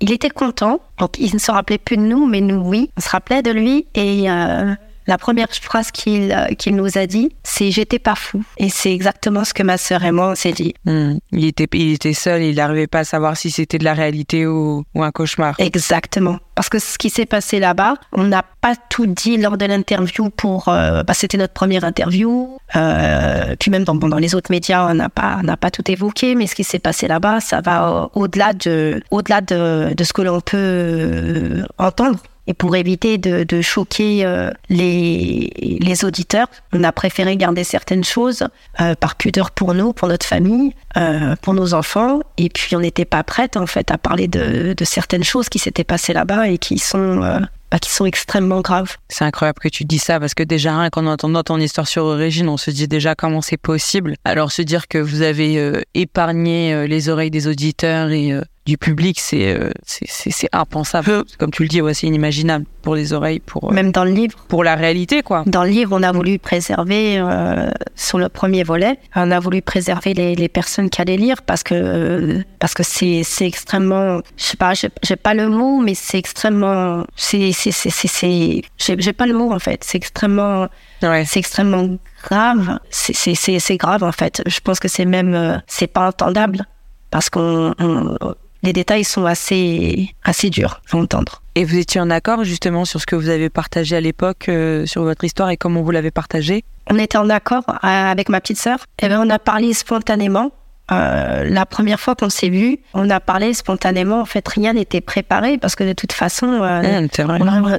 [0.01, 0.81] il était content.
[0.99, 2.91] Donc, il ne se rappelait plus de nous, mais nous, oui.
[2.97, 4.75] On se rappelait de lui et euh,
[5.09, 8.45] la première phrase qu'il euh, qu'il nous a dit, c'est j'étais pas fou.
[8.59, 10.75] Et c'est exactement ce que ma sœur et moi on s'est dit.
[10.85, 11.15] Hmm.
[11.33, 14.47] Il était il était seul, il n'arrivait pas à savoir si c'était de la réalité
[14.47, 15.55] ou, ou un cauchemar.
[15.59, 16.39] Exactement.
[16.55, 20.29] Parce que ce qui s'est passé là-bas, on n'a pas tout dit lors de l'interview
[20.29, 20.69] pour.
[20.69, 22.59] Euh, bah, c'était notre première interview.
[22.77, 26.35] Euh, puis même dans, dans les autres médias, on n'a pas, pas tout évoqué.
[26.35, 30.23] Mais ce qui s'est passé là-bas, ça va au-delà de, au-delà de, de ce que
[30.23, 32.19] l'on peut entendre.
[32.49, 35.51] Et pour éviter de, choquer euh, les,
[36.03, 38.49] auditeurs, on a préféré garder certaines choses
[38.81, 42.21] euh, par pudeur pour nous, pour notre famille, euh, pour nos enfants.
[42.39, 45.85] Et puis on n'était pas prête en fait à parler de, certaines choses qui s'étaient
[45.85, 47.21] passées là-bas et qui sont
[47.71, 48.97] bah, qui sont extrêmement graves.
[49.11, 52.05] C'est incroyable que tu dis ça parce que déjà rien qu'en entendant ton histoire sur
[52.05, 54.15] Origine, on se dit déjà comment c'est possible.
[54.25, 58.33] Alors se dire que vous avez épargné les oreilles des auditeurs et
[58.69, 61.25] du public, euh, c'est c'est impensable.
[61.39, 64.11] Comme tu le dis, ouais, c'est inimaginable pour les oreilles, pour euh, même dans le
[64.11, 65.43] livre, pour la réalité, quoi.
[65.47, 69.63] Dans le livre, on a voulu préserver euh, sur le premier volet, on a voulu
[69.63, 74.45] préserver les, les personnes qui allaient lire parce que parce que c'est c'est extrêmement, je
[74.45, 78.63] sais pas, j'ai pas le mot, mais c'est extrêmement, c'est c'est c'est c'est
[78.99, 80.69] j'ai pas le mot en fait, c'est extrêmement
[81.01, 81.25] Ouais.
[81.25, 82.81] C'est extrêmement grave.
[82.91, 84.43] C'est grave en fait.
[84.47, 86.67] Je pense que c'est même c'est pas entendable
[87.13, 87.73] parce qu'on
[88.63, 91.43] les détails sont assez, assez durs à entendre.
[91.55, 94.87] Et vous étiez en accord justement sur ce que vous avez partagé à l'époque, euh,
[94.87, 96.65] sur votre histoire et comment vous l'avez partagé?
[96.91, 98.79] On était en accord euh, avec ma petite sœur.
[99.01, 100.53] Et eh bien, on a parlé spontanément.
[100.91, 104.21] Euh, la première fois qu'on s'est vu, on a parlé spontanément.
[104.21, 107.07] En fait, rien n'était préparé parce que de toute façon, euh,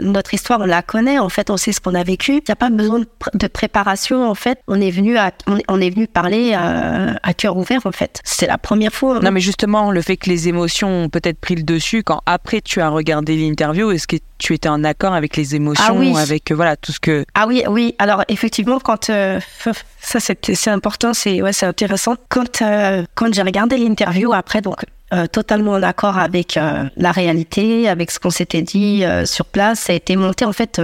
[0.01, 1.17] notre histoire, on la connaît.
[1.17, 2.33] En fait, on sait ce qu'on a vécu.
[2.33, 2.99] Il n'y a pas besoin
[3.33, 4.29] de, préparation.
[4.29, 5.31] En fait, on est venu à,
[5.67, 7.81] on, est venu parler à, à cœur ouvert.
[7.85, 9.19] En fait, c'est la première fois.
[9.19, 12.61] Non, mais justement, le fait que les émotions ont peut-être pris le dessus quand après
[12.61, 16.51] tu as regardé l'interview, est-ce que tu étais en accord avec les émotions, ah avec
[16.51, 17.25] voilà tout ce que.
[17.35, 17.93] Ah oui, oui.
[17.99, 19.39] Alors effectivement, quand euh,
[20.01, 22.15] ça c'est important, c'est ouais, c'est intéressant.
[22.29, 26.57] Quand euh, quand j'ai regardé l'interview après, donc euh, totalement en accord avec
[26.97, 30.81] la réalité, avec ce qu'on s'était dit sur place, ça a été monté en fait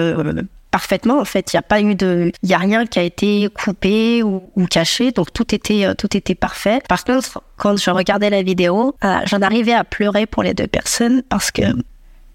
[0.69, 1.19] parfaitement.
[1.19, 3.47] En fait, il n'y a pas eu de, il y a rien qui a été
[3.53, 6.81] coupé ou, ou, caché, donc tout était tout était parfait.
[6.89, 11.23] Par contre, quand je regardais la vidéo, j'en arrivais à pleurer pour les deux personnes
[11.29, 11.63] parce que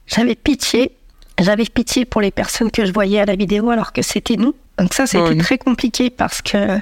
[0.07, 0.97] j'avais pitié
[1.43, 4.55] j'avais pitié pour les personnes que je voyais à la vidéo alors que c'était nous.
[4.79, 6.79] Donc ça, c'était très compliqué parce que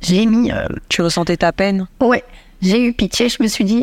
[0.00, 0.52] j'ai mis...
[0.52, 1.86] Euh, tu ressentais ta peine?
[2.00, 2.24] Ouais,
[2.62, 3.28] j'ai eu pitié.
[3.28, 3.82] Je me suis dit,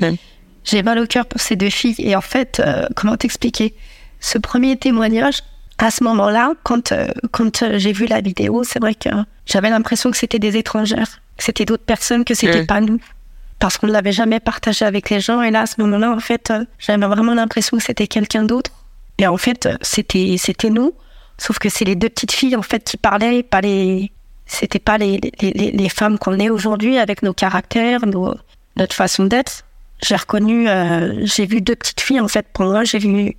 [0.63, 1.95] j'ai mal au cœur pour ces deux filles.
[1.99, 3.73] Et en fait, euh, comment t'expliquer?
[4.19, 5.39] Ce premier témoignage,
[5.77, 9.10] à ce moment-là, quand, euh, quand j'ai vu la vidéo, c'est vrai que
[9.45, 11.21] j'avais l'impression que c'était des étrangères.
[11.38, 12.99] c'était d'autres personnes, que c'était pas nous.
[13.60, 15.41] Parce qu'on ne l'avait jamais partagé avec les gens.
[15.41, 18.71] Et là, à ce moment-là, en fait, euh, j'avais vraiment l'impression que c'était quelqu'un d'autre.
[19.19, 20.93] Et en fait, c'était, c'était nous.
[21.38, 24.12] Sauf que c'est les deux petites filles, en fait, qui parlaient, pas les,
[24.45, 29.25] c'était pas les, les, les, les femmes qu'on est aujourd'hui avec nos caractères, notre façon
[29.25, 29.63] d'être.
[30.01, 33.36] J'ai reconnu, euh, j'ai vu deux petites filles, en fait, pour moi, j'ai vu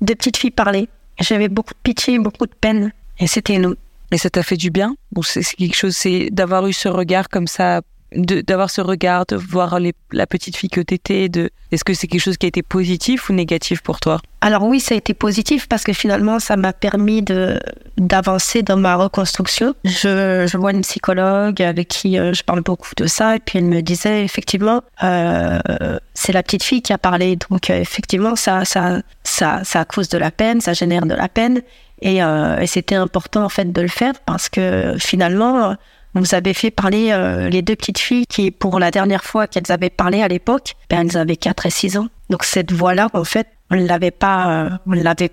[0.00, 0.88] deux petites filles parler.
[1.20, 2.92] J'avais beaucoup de pitié, beaucoup de peine.
[3.18, 3.74] Et c'était nous.
[4.10, 4.94] Et ça t'a fait du bien?
[5.12, 7.80] Bon, c'est quelque chose, c'est d'avoir eu ce regard comme ça,
[8.14, 11.28] d'avoir ce regard, de voir les- la petite fille que t'étais.
[11.28, 11.50] De...
[11.72, 14.20] Est-ce que c'est quelque chose qui a été positif ou négatif pour toi?
[14.42, 17.58] Alors oui, ça a été positif parce que finalement, ça m'a permis de
[17.96, 19.74] d'avancer dans ma reconstruction.
[19.84, 23.64] Je, vois une psychologue avec qui euh, je parle beaucoup de ça et puis elle
[23.64, 25.60] me disait effectivement, euh,
[26.12, 27.38] c'est la petite fille qui a parlé.
[27.48, 31.62] Donc euh, effectivement, ça, ça, ça, cause de la peine, ça génère de la peine
[32.02, 35.76] et, et c'était important en fait de le faire parce que finalement.
[36.14, 39.72] Vous avez fait parler euh, les deux petites filles qui, pour la dernière fois qu'elles
[39.72, 42.08] avaient parlé à l'époque, ben, elles avaient 4 et 6 ans.
[42.28, 45.30] Donc cette voix-là, en fait, on ne l'avait pas, euh, on l'avait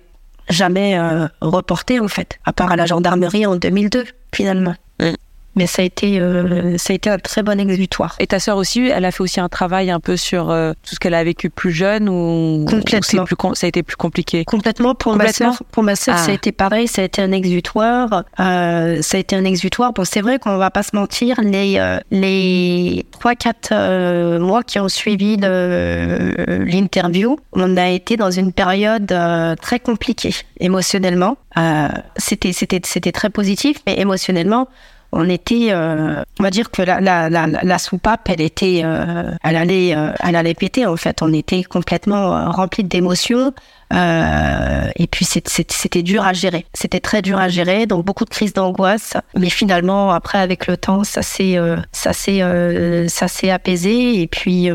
[0.48, 4.74] jamais euh, reportée, en fait, à part à la gendarmerie en 2002, finalement.
[5.00, 5.12] Mm.
[5.56, 8.14] Mais ça a été, euh, ça a été un très bon exutoire.
[8.20, 10.94] Et ta sœur aussi, elle a fait aussi un travail un peu sur euh, tout
[10.94, 13.24] ce qu'elle a vécu plus jeune ou ou Complètement.
[13.24, 14.44] plus com- ça a été plus compliqué?
[14.44, 15.60] Complètement pour ma sœur.
[15.72, 16.22] Pour ma sœur, Ah.
[16.22, 16.86] ça a été pareil.
[16.86, 18.22] Ça a été un exutoire.
[18.38, 19.92] Euh, ça a été un exutoire.
[19.92, 21.40] Bon, c'est vrai qu'on va pas se mentir.
[21.42, 21.80] Les
[22.12, 25.36] les trois quatre mois qui ont suivi
[26.48, 29.12] l'interview, on a été dans une période
[29.60, 31.36] très compliquée émotionnellement.
[32.16, 34.68] C'était c'était c'était très positif, mais émotionnellement.
[35.12, 39.56] On était, euh, on va dire que la, la, la, soupape, elle était, euh, elle
[39.56, 41.20] allait, euh, elle allait péter en fait.
[41.22, 43.52] On était complètement euh, rempli d'émotions.
[43.92, 46.66] Euh, et puis c'était dur à gérer.
[46.74, 49.14] C'était très dur à gérer, donc beaucoup de crises d'angoisse.
[49.36, 54.20] Mais finalement, après avec le temps, ça s'est euh, ça s'est euh, ça s'est apaisé.
[54.22, 54.68] Et puis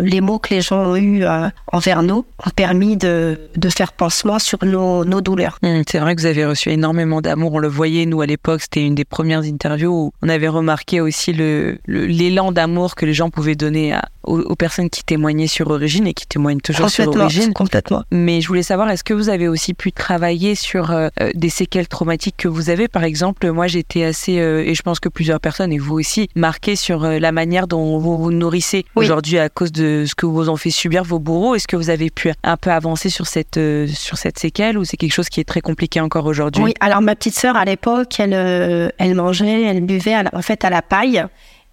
[0.00, 1.24] les mots que les gens ont eu
[1.72, 5.58] envers nous ont permis de, de faire pansement sur nos, nos douleurs.
[5.62, 7.52] Hum, C'est vrai que vous avez reçu énormément d'amour.
[7.54, 11.00] On le voyait, nous, à l'époque, c'était une des premières interviews où on avait remarqué
[11.00, 15.46] aussi le l'élan d'amour que les gens pouvaient donner à- aux, aux personnes qui témoignaient
[15.46, 17.52] sur Origine et qui témoignent toujours sur Origine.
[17.54, 18.02] complètement.
[18.10, 21.48] Mais je voulais savoir, est-ce que vous avez aussi pu travailler sur euh, euh, des
[21.50, 22.88] séquelles traumatiques que vous avez?
[22.88, 26.28] Par exemple, moi j'étais assez, euh, et je pense que plusieurs personnes, et vous aussi,
[26.34, 29.04] marquées sur euh, la manière dont vous vous nourrissez Oui.
[29.04, 31.54] aujourd'hui à cause de ce que vous ont fait subir vos bourreaux.
[31.54, 33.60] Est-ce que vous avez pu un peu avancer sur cette,
[33.94, 36.64] sur cette séquelle ou c'est quelque chose qui est très compliqué encore aujourd'hui?
[36.64, 40.42] Oui, alors ma petite sœur à l'époque, elle, elle mangeait, elle buvait à la- en
[40.42, 41.22] fait à la paille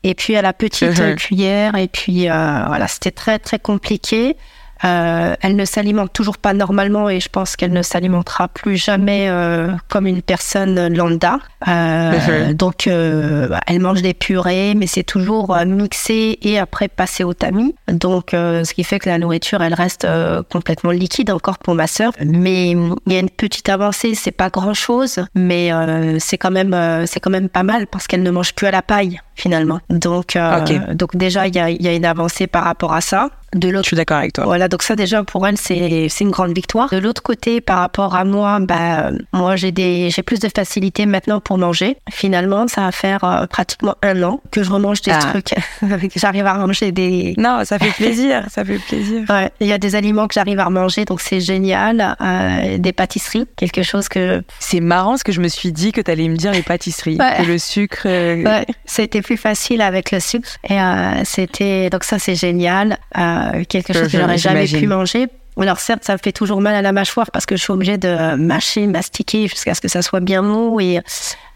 [0.03, 4.35] et puis à la petite euh, cuillère et puis voilà, c'était très très compliqué.
[4.83, 9.27] Euh, elle ne s'alimente toujours pas normalement et je pense qu'elle ne s'alimentera plus jamais
[9.29, 11.39] euh, comme une personne lambda.
[11.67, 12.53] Euh, Mhm.
[12.53, 17.23] Donc euh, bah, elle mange des purées, mais c'est toujours euh, mixé et après passé
[17.23, 17.75] au tamis.
[17.88, 21.75] Donc euh, ce qui fait que la nourriture elle reste euh, complètement liquide encore pour
[21.75, 22.11] ma sœur.
[22.23, 26.51] Mais il y a une petite avancée, c'est pas grand chose, mais euh, c'est quand
[26.51, 29.19] même euh, c'est quand même pas mal parce qu'elle ne mange plus à la paille
[29.36, 29.80] finalement.
[29.89, 33.02] Donc euh, donc déjà il y a, il y a une avancée par rapport à
[33.02, 33.30] ça.
[33.54, 34.43] De Je l'autre suis d'accord avec toi.
[34.43, 36.89] voilà, donc ça déjà pour elle c'est une grande victoire.
[36.89, 41.06] De l'autre côté, par rapport à moi, bah moi j'ai des j'ai plus de facilité
[41.06, 41.95] maintenant pour manger.
[42.12, 45.19] Finalement, ça va faire euh, pratiquement un an que je remange des Ah.
[45.19, 45.54] trucs,
[46.17, 47.34] j'arrive à manger des.
[47.38, 49.24] Non, ça fait plaisir, ça fait plaisir.
[49.30, 52.15] Ouais, il y a des aliments que j'arrive à manger, donc c'est génial.
[52.21, 56.02] Euh, des pâtisseries, quelque chose que C'est marrant parce que je me suis dit que
[56.02, 57.38] tu allais me dire les pâtisseries, Ouais.
[57.38, 58.06] que le sucre.
[58.06, 60.47] Ouais, c'était plus facile avec le sucre.
[60.69, 64.88] Et euh, c'était donc ça c'est génial, euh, quelque chose que Je- j'aurais jamais pu
[64.88, 65.27] manger.
[65.59, 67.97] Alors certes, ça me fait toujours mal à la mâchoire parce que je suis obligée
[67.97, 70.99] de mâcher, mastiquer jusqu'à ce que ça soit bien mou et,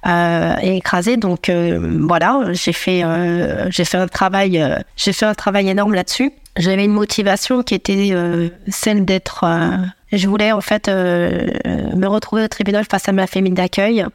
[0.08, 1.18] euh, et écrasé.
[1.18, 3.04] Donc voilà, j'ai fait
[3.70, 4.54] j'ai fait un travail
[4.96, 6.32] j'ai fait un travail énorme là-dessus.
[6.58, 8.14] J'avais une motivation qui était
[8.70, 9.46] celle d'être.
[10.14, 14.06] je voulais en fait me retrouver au tribunal face à ma famille d'accueil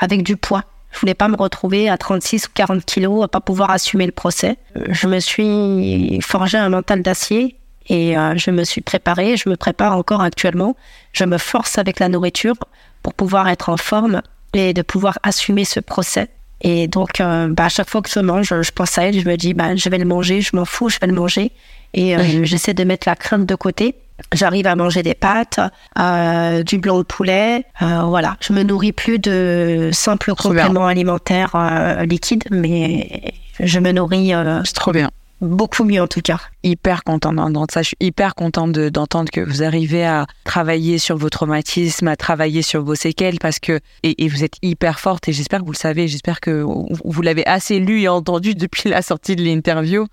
[0.00, 0.64] avec du poids.
[0.94, 4.12] Je voulais pas me retrouver à 36 ou 40 kilos, à pas pouvoir assumer le
[4.12, 4.56] procès.
[4.76, 7.56] Euh, Je me suis forgé un mental d'acier
[7.88, 10.76] et euh, je me suis préparée, je me prépare encore actuellement.
[11.12, 12.54] Je me force avec la nourriture
[13.02, 14.22] pour pouvoir être en forme
[14.54, 16.28] et de pouvoir assumer ce procès.
[16.60, 19.28] Et donc, euh, bah, à chaque fois que je mange, je pense à elle, je
[19.28, 21.52] me dis, bah, je vais le manger, je m'en fous, je vais le manger.
[21.92, 23.96] Et euh, j'essaie de mettre la crainte de côté.
[24.32, 25.58] J'arrive à manger des pâtes,
[25.98, 27.64] euh, du blanc de poulet.
[27.82, 33.90] Euh, voilà, je me nourris plus de simples compléments alimentaires euh, liquides, mais je me
[33.92, 34.32] nourris.
[34.34, 35.10] euh, C'est trop bien.
[35.40, 36.38] beaucoup mieux en tout cas.
[36.62, 37.82] Hyper contente d'entendre ça.
[37.82, 42.62] Je suis hyper contente d'entendre que vous arrivez à travailler sur vos traumatismes, à travailler
[42.62, 45.76] sur vos séquelles parce que et, vous êtes hyper forte et j'espère que vous le
[45.76, 46.06] savez.
[46.08, 46.64] J'espère que
[47.04, 50.06] vous l'avez assez lu et entendu depuis la sortie de l'interview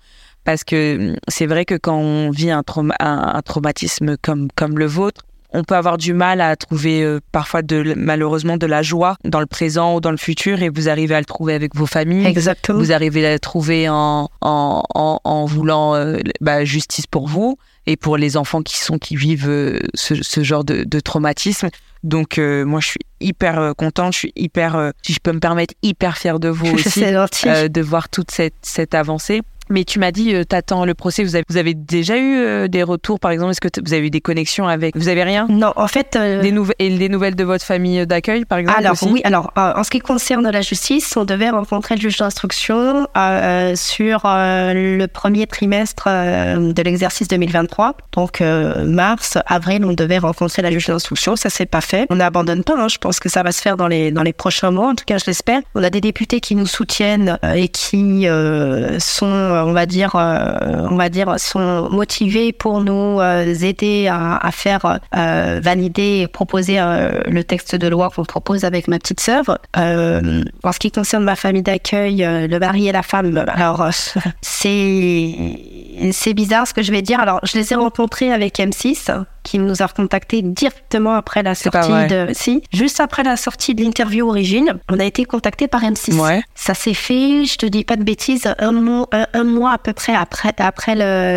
[0.44, 2.62] parce que c'est vrai que quand on vit un,
[3.00, 5.22] un traumatisme comme comme le vôtre,
[5.54, 9.40] on peut avoir du mal à trouver euh, parfois de, malheureusement de la joie dans
[9.40, 12.26] le présent ou dans le futur et vous arrivez à le trouver avec vos familles.
[12.26, 12.78] Exactement.
[12.78, 14.82] Vous arrivez à le trouver en, en,
[15.24, 19.48] en, voulant euh, bah, justice pour vous et pour les enfants qui sont qui vivent
[19.48, 21.68] euh, ce, ce, genre de, de, traumatisme.
[22.02, 26.18] Donc moi je suis hyper contente, je suis hyper, si je peux me permettre, hyper
[26.18, 29.42] fière de vous aussi, de voir toute cette, cette avancée.
[29.72, 31.24] Mais tu m'as dit, euh, t'attends le procès.
[31.24, 34.06] Vous avez, vous avez déjà eu euh, des retours, par exemple Est-ce que vous avez
[34.06, 35.46] eu des connexions avec Vous avez rien?
[35.48, 36.14] Non, en fait.
[36.14, 39.20] Euh, des nouvelles et des nouvelles de votre famille d'accueil, par exemple Alors oui.
[39.24, 43.06] Alors, en ce qui concerne la justice, on devait rencontrer le juge d'instruction
[43.74, 47.96] sur le premier trimestre de l'exercice 2023.
[48.12, 51.36] Donc mars, avril, on devait rencontrer la juge d'instruction.
[51.36, 52.06] Ça s'est pas fait.
[52.10, 52.74] On n'abandonne pas.
[52.76, 52.88] Hein.
[52.88, 54.88] Je pense que ça va se faire dans les dans les prochains mois.
[54.88, 55.62] En tout cas, je l'espère.
[55.74, 58.26] On a des députés qui nous soutiennent et qui
[58.98, 64.08] sont euh, on va dire, euh, on va dire, sont motivés pour nous euh, aider
[64.08, 69.58] à, faire valider et proposer le texte de loi qu'on propose avec ma petite sœur.
[69.74, 73.88] en ce qui concerne ma famille d'accueil, le mari et la femme, alors
[74.42, 75.34] c'est
[76.12, 77.20] c'est bizarre ce que je vais dire.
[77.20, 82.06] Alors, je les ai rencontrés avec M6 qui nous a recontacté directement après la sortie
[82.08, 86.18] de si juste après la sortie de l'interview origine on a été contacté par M6
[86.18, 86.42] ouais.
[86.54, 89.92] ça s'est fait je te dis pas de bêtises un mois un, mois à peu
[89.92, 90.94] près après après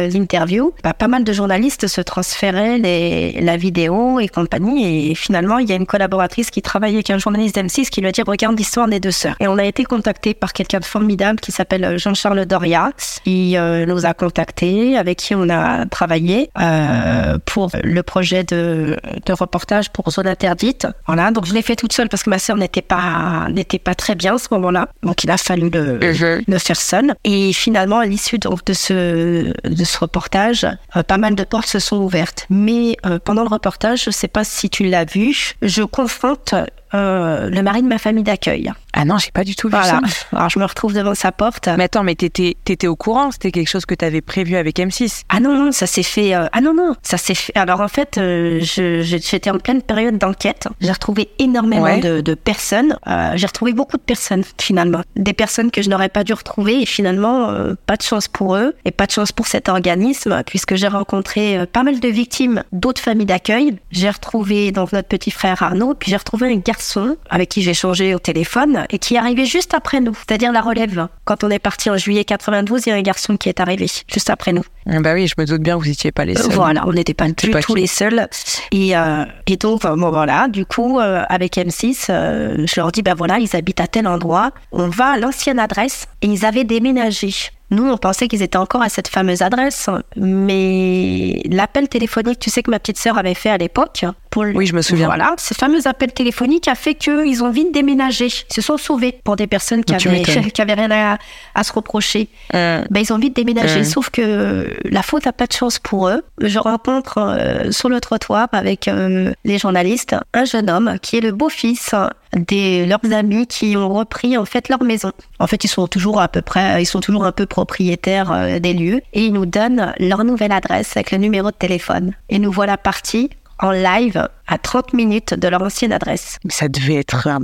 [0.09, 0.73] l'interview.
[0.83, 5.69] Bah, pas mal de journalistes se transféraient les, la vidéo et compagnie et finalement il
[5.69, 8.57] y a une collaboratrice qui travaillait avec un journaliste d'M6 qui lui a dit regarde
[8.57, 9.35] l'histoire des deux sœurs.
[9.39, 12.91] Et on a été contacté par quelqu'un de formidable qui s'appelle Jean-Charles Doria
[13.23, 18.97] qui euh, nous a contacté avec qui on a travaillé euh, pour le projet de,
[19.25, 20.87] de reportage pour zone interdite.
[21.07, 23.95] Voilà, donc je l'ai fait toute seule parce que ma sœur n'était pas n'était pas
[23.95, 26.43] très bien à ce moment-là, donc il a fallu le, mhm.
[26.47, 27.15] le faire seul.
[27.23, 31.67] Et finalement, à l'issue donc de ce de ce reportage, euh, pas mal de portes
[31.67, 32.45] se sont ouvertes.
[32.49, 36.55] Mais euh, pendant le reportage, je sais pas si tu l'as vu, je confronte
[36.95, 38.71] euh, le mari de ma famille d'accueil.
[38.93, 39.99] Ah non, j'ai pas du tout vu ça.
[40.31, 41.67] Alors je me retrouve devant sa porte.
[41.77, 43.31] Mais attends, mais t'étais étais au courant?
[43.31, 46.33] C'était quelque chose que t'avais prévu avec M6 Ah non, non, ça s'est fait.
[46.33, 47.55] Euh, ah non, non, ça s'est fait.
[47.57, 50.67] Alors en fait, euh, j'étais en pleine période d'enquête.
[50.81, 52.97] J'ai retrouvé énormément de, de, personnes.
[53.07, 55.01] Euh, j'ai retrouvé beaucoup de personnes finalement.
[55.15, 57.53] Des personnes que je n'aurais pas dû retrouver et finalement,
[57.85, 61.65] pas de chance pour eux et pas de chance pour cet organisme puisque j'ai rencontré
[61.71, 63.77] pas mal de victimes d'autres familles d'accueil.
[63.91, 67.73] J'ai retrouvé donc notre petit frère Arnaud, puis j'ai retrouvé un garçon avec qui j'ai
[67.73, 71.07] changé au téléphone et qui est arrivé juste après nous, c'est-à-dire la relève.
[71.25, 73.87] Quand on est parti en juillet 92, il y a un garçon qui est arrivé
[74.07, 74.63] juste après nous.
[74.87, 76.51] Ah bah oui, je me doute bien que vous n'étiez pas les seuls.
[76.51, 78.27] Voilà, on n'était pas du tout les seuls.
[78.71, 83.01] Et, euh, et donc, bon, voilà, du coup, euh, avec M6, euh, je leur dis,
[83.01, 86.65] ben voilà, ils habitent à tel endroit, on va à l'ancienne adresse et ils avaient
[86.65, 87.33] déménagé.
[87.71, 92.61] Nous, on pensait qu'ils étaient encore à cette fameuse adresse, mais l'appel téléphonique, tu sais
[92.61, 94.05] que ma petite sœur avait fait à l'époque.
[94.29, 94.43] Pour...
[94.43, 95.07] Oui, je me souviens.
[95.07, 98.27] Voilà, ce fameux appel téléphonique a fait qu'ils ont vite déménagé.
[98.27, 100.21] Ils se sont sauvés pour des personnes qui, avaient,
[100.53, 101.17] qui avaient, rien
[101.55, 102.27] à, se reprocher.
[102.53, 102.83] Euh...
[102.91, 103.79] Ben, ils ont vite déménagé.
[103.79, 103.83] Euh.
[103.83, 106.23] Sauf que la faute n'a pas de chance pour eux.
[106.41, 111.21] Je rencontre euh, sur le trottoir avec euh, les journalistes un jeune homme qui est
[111.21, 111.95] le beau-fils
[112.35, 115.11] des leurs amis qui ont repris en fait leur maison.
[115.39, 118.59] En fait, ils sont toujours à peu près, ils sont toujours un peu propriétaires euh,
[118.59, 122.13] des lieux et ils nous donnent leur nouvelle adresse avec le numéro de téléphone.
[122.29, 126.39] Et nous voilà partis en live à 30 minutes de leur ancienne adresse.
[126.49, 127.41] Ça devait être un,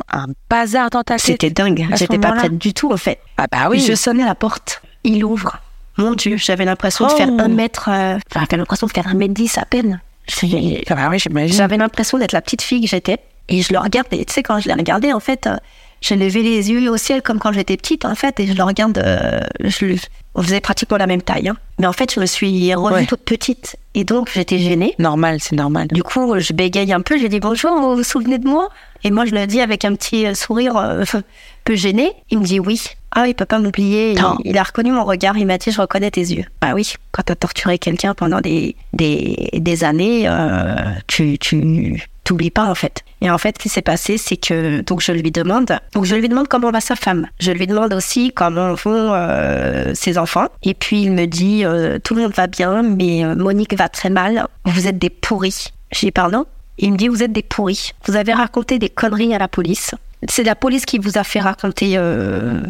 [0.50, 1.26] bazar dans ta tête.
[1.26, 1.88] C'était dingue.
[1.96, 3.20] J'étais pas prête du tout en fait.
[3.38, 3.80] Ah bah oui.
[3.80, 4.82] Je sonnais à la porte.
[5.04, 5.58] Il ouvre.
[5.98, 7.40] Mon Dieu, j'avais l'impression de faire oh.
[7.40, 10.02] un mètre, euh, enfin, j'avais l'impression de faire un mètre dix à peine.
[10.90, 11.10] Ah bah
[11.48, 13.20] j'avais l'impression d'être la petite fille que j'étais.
[13.50, 15.58] Et je le regardais, tu sais, quand je l'ai regardé, en fait, euh,
[16.02, 18.64] je levais les yeux au ciel comme quand j'étais petite, en fait, et je le
[18.64, 19.98] regarde, euh, je,
[20.36, 21.50] on faisait pratiquement la même taille.
[21.50, 21.58] Hein.
[21.80, 24.96] Mais en fait, je me suis revue toute petite, et donc j'étais gênée.
[25.00, 25.88] Normal, c'est normal.
[25.90, 28.70] Du coup, je bégaye un peu, j'ai dit bonjour, vous vous souvenez de moi?
[29.04, 31.04] Et moi, je le dis avec un petit euh, sourire un
[31.64, 32.12] peu gêné.
[32.30, 32.82] Il me dit oui.
[33.14, 34.14] Ah, il peut pas m'oublier.
[34.14, 35.38] Il, il, a reconnu mon regard.
[35.38, 36.46] Il m'a dit, je reconnais tes yeux.
[36.62, 40.76] Bah oui, quand tu as torturé quelqu'un pendant des, des, des années, euh,
[41.08, 43.04] tu, tu, t'oublies pas en fait.
[43.22, 46.16] Et en fait, ce qui s'est passé, c'est que donc je lui demande, donc je
[46.16, 47.28] lui demande comment va sa femme.
[47.40, 50.48] Je lui demande aussi comment vont euh, ses enfants.
[50.64, 53.90] Et puis il me dit euh, tout le monde va bien, mais euh, Monique va
[53.90, 54.48] très mal.
[54.66, 55.68] Vous êtes des pourris.
[55.92, 56.46] J'ai dit pardon?
[56.78, 57.92] Il me dit vous êtes des pourris.
[58.06, 59.94] Vous avez raconté des conneries à la police.
[60.30, 62.00] C'est la police qui vous a fait raconter,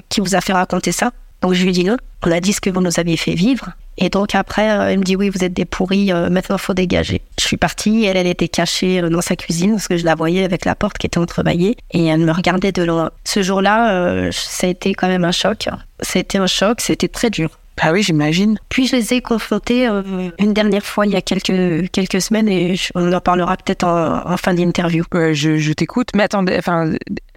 [0.09, 1.11] qui vous a fait raconter ça.
[1.41, 1.97] Donc je lui dis non.
[2.23, 3.69] On a dit ce que vous nous aviez fait vivre.
[3.97, 6.73] Et donc après, euh, elle me dit oui, vous êtes des pourris, euh, maintenant faut
[6.73, 7.21] dégager.
[7.39, 10.15] Je suis partie, elle, elle était cachée euh, dans sa cuisine parce que je la
[10.15, 13.11] voyais avec la porte qui était entrebâillée et elle me regardait de loin.
[13.25, 15.67] Ce jour-là, euh, ça a été quand même un choc.
[16.01, 17.49] C'était un choc, c'était très dur.
[17.83, 18.59] Ah oui, j'imagine.
[18.69, 20.03] Puis je les ai confrontés euh,
[20.37, 23.83] une dernière fois il y a quelques, quelques semaines et je- on en parlera peut-être
[23.85, 25.03] en, en fin d'interview.
[25.11, 26.09] Je, je t'écoute.
[26.15, 26.91] Mais attendez, enfin,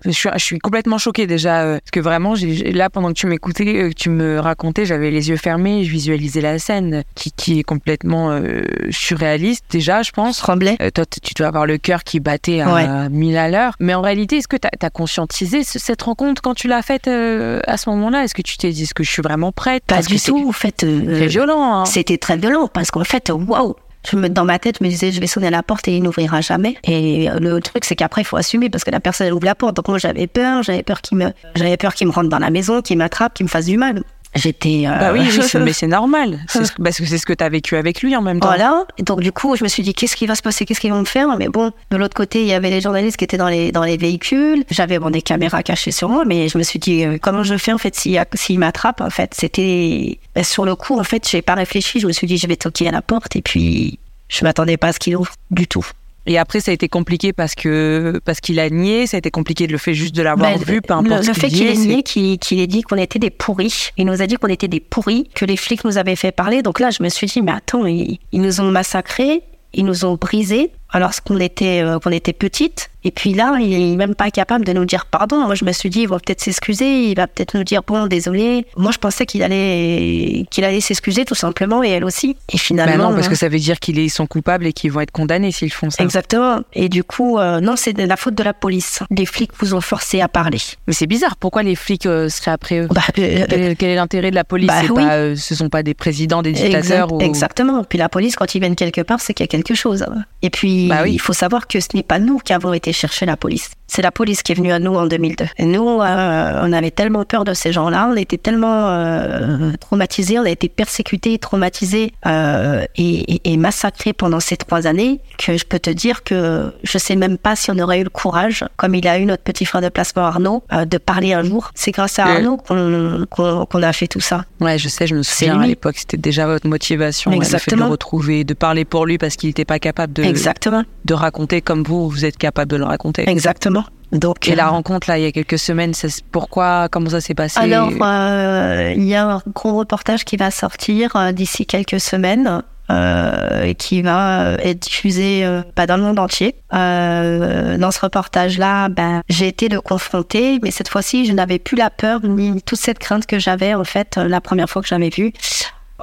[0.05, 1.62] je suis, je suis complètement choquée déjà.
[1.62, 2.34] euh, parce que vraiment,
[2.72, 5.90] là, pendant que tu m'écoutais, euh, que tu me racontais, j'avais les yeux fermés, je
[5.90, 10.38] visualisais la scène qui, qui est complètement euh, surréaliste déjà, je pense.
[10.38, 10.76] tremblais.
[10.80, 13.09] Euh, toi, tu dois avoir le cœur qui battait à Ouais.
[13.09, 13.74] 1000 à l'heure.
[13.80, 17.09] Mais en réalité, est-ce que tu as, conscientisé ce- cette rencontre quand tu l'as faite
[17.09, 18.24] euh, à ce moment-là?
[18.24, 19.84] Est-ce que tu t'es dit, est-ce que je suis vraiment prête?
[19.86, 20.84] Pas Parce du que c'est tout, en fait.
[20.84, 21.62] euh, très violent.
[21.80, 21.84] hein.
[21.84, 23.74] C'était très violent parce qu'en fait, waouh!
[24.11, 25.96] Je me, dans ma tête, je me disais, je vais sonner à la porte et
[25.96, 26.76] il n'ouvrira jamais.
[26.84, 29.46] Et euh, le truc, c'est qu'après, il faut assumer parce que la personne elle ouvre
[29.46, 29.76] la porte.
[29.76, 32.50] Donc moi, j'avais peur, j'avais peur qu'il me, j'avais peur qu'il me rentre dans la
[32.50, 34.02] maison, qu'il m'attrape, qu'il me fasse du mal.
[34.35, 34.85] J'étais.
[34.87, 36.41] euh, Bah oui, oui, mais c'est normal.
[36.82, 38.49] Parce que c'est ce que tu as vécu avec lui en même temps.
[38.49, 38.85] Voilà.
[38.99, 40.64] Et donc, du coup, je me suis dit, qu'est-ce qui va se passer?
[40.64, 41.37] Qu'est-ce qu'ils vont me faire?
[41.37, 43.85] Mais bon, de l'autre côté, il y avait les journalistes qui étaient dans les, dans
[43.85, 44.64] les véhicules.
[44.70, 47.57] J'avais bon, des caméras cachées sur moi, mais je me suis dit, euh, comment je
[47.57, 49.35] fais, en fait, s'il, s'il m'attrape, en fait?
[49.35, 52.01] C'était, ben, sur le coup, en fait, j'ai pas réfléchi.
[52.01, 54.89] Je me suis dit, je vais toquer à la porte et puis, je m'attendais pas
[54.89, 55.87] à ce qu'il ouvre du tout.
[56.27, 59.07] Et après, ça a été compliqué parce que parce qu'il a nié.
[59.07, 61.27] Ça a été compliqué de le fait juste de l'avoir Ben, vu, peu le, importe.
[61.27, 63.91] le ce fait qu'il ait nié, qu'il, qu'il ait dit qu'on était des pourris.
[63.97, 66.62] Il nous a dit qu'on était des pourris, que les flics nous avaient fait parler.
[66.62, 69.43] Donc là, je me suis dit, mais attends, ils, ils nous ont massacrés,
[69.75, 72.88] ils nous ont brisés alors qu'on était, euh, qu'on était petites.
[73.07, 75.45] Et puis là, il est même pas capable de nous dire pardon.
[75.45, 78.07] Moi, je me suis dit, il va peut-être s'excuser, il va peut-être nous dire bon,
[78.07, 78.64] désolé.
[78.78, 82.36] Moi, je pensais qu'il allait, qu'il allait s'excuser tout simplement, et elle aussi.
[82.51, 83.30] Et finalement, Bah non, parce hein.
[83.30, 86.03] que ça veut dire qu'ils sont coupables et qu'ils vont être condamnés s'ils font ça.
[86.03, 86.61] Exactement.
[86.72, 89.01] Et du coup, euh, non, c'est la faute de la police.
[89.11, 90.59] Les flics vous ont forcé à parler.
[90.86, 91.36] Mais c'est bizarre.
[91.36, 94.34] Pourquoi les flics euh, seraient après eux Bah, euh, quel, est, quel est l'intérêt de
[94.36, 95.05] la police Bah oui.
[95.05, 97.20] pas, euh, Ce sont pas des présidents, des dictateurs Exact- ou...
[97.20, 97.84] Exactement.
[97.84, 100.07] Puis la police, quand ils viennent quelque part, c'est qu'il y a quelque chose.
[100.40, 103.26] Et puis, Bah il faut savoir que ce n'est pas nous qui avons été chercher
[103.26, 103.70] la police.
[103.87, 105.45] C'est la police qui est venue à nous en 2002.
[105.59, 110.39] Et nous, euh, on avait tellement peur de ces gens-là, on était tellement euh, traumatisés,
[110.39, 115.57] on a été persécutés, traumatisés euh, et, et- et massacrés pendant ces trois années que
[115.57, 118.64] je peux te dire que je sais même pas si on aurait eu le courage,
[118.76, 121.70] comme il a eu notre petit frère de placement Arnaud, de parler un jour.
[121.74, 122.24] C'est grâce à.
[122.24, 124.45] Arnaud qu'on a fait tout ça.
[124.61, 127.49] Ouais, je sais, je me souviens à l'époque, c'était déjà votre motivation, ouais, le fait
[127.49, 127.89] de le Exactement.
[127.91, 130.85] retrouver, de parler pour lui parce qu'il n'était pas capable de, Exactement.
[131.05, 133.28] de raconter comme vous, vous êtes capable de le raconter.
[133.28, 133.74] Exactement.
[134.15, 135.93] Donc, Et la euh, rencontre, là, il y a quelques semaines,
[136.33, 137.59] pourquoi, comment ça s'est passé?
[137.61, 142.62] Alors, euh, il y a un gros reportage qui va sortir euh, d'ici quelques semaines.
[142.91, 146.55] euh, et qui va euh, être diffusé euh, pas dans le monde entier.
[146.75, 151.77] Euh, dans ce reportage-là, ben, j'ai été le confronter, mais cette fois-ci, je n'avais plus
[151.77, 155.09] la peur ni toute cette crainte que j'avais en fait la première fois que j'avais
[155.09, 155.33] vu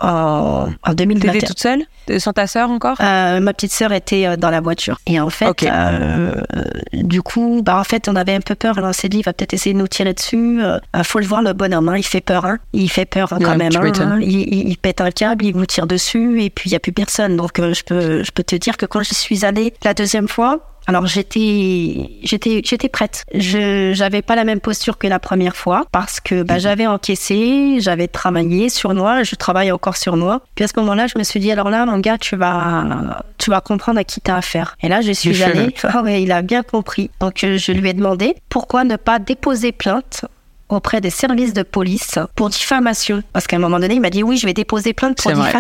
[0.02, 1.32] en, en 2021.
[1.34, 1.84] T'étais toute seule?
[2.10, 2.98] Euh, Sans ta sœur encore?
[3.02, 5.00] Euh, ma petite sœur était euh, dans la voiture.
[5.06, 5.64] Et en fait, Ok.
[5.64, 8.78] euh, euh, du coup, bah en fait, on avait un peu peur.
[8.78, 10.62] Alors, on s'est dit, il va peut-être essayer de nous tirer dessus.
[10.64, 11.90] Euh, euh, faut le voir, le bonhomme.
[11.90, 11.98] hein.
[11.98, 12.46] Il fait peur.
[12.46, 12.58] Hein.
[12.74, 13.72] Il fait peur hein, quand même.
[13.76, 14.20] hein.
[14.22, 16.80] Il, il- il pète un câble, il vous tire dessus, et puis il y a
[16.80, 17.38] plus personne.
[17.38, 20.28] Donc, euh, je peux, je peux te dire que quand je suis allée la deuxième
[20.28, 20.68] fois.
[20.92, 23.24] Alors j'étais j'étais j'étais prête.
[23.34, 27.78] Je j'avais pas la même posture que la première fois parce que bah, j'avais encaissé,
[27.80, 30.42] j'avais travaillé sur moi, je travaille encore sur moi.
[30.54, 33.52] Puis à ce moment-là, je me suis dit alors là mon gars, tu vas tu
[33.52, 34.76] vas comprendre à qui t'as affaire.
[34.82, 35.74] Et là, je suis allée.
[35.86, 37.10] Ah ouais, il a bien compris.
[37.22, 40.26] Donc euh, je lui ai demandé pourquoi ne pas déposer plainte
[40.68, 43.24] auprès des services de police pour diffamation?
[43.32, 45.54] Parce qu'à un moment donné, il m'a dit oui, je vais déposer plainte pour vrai.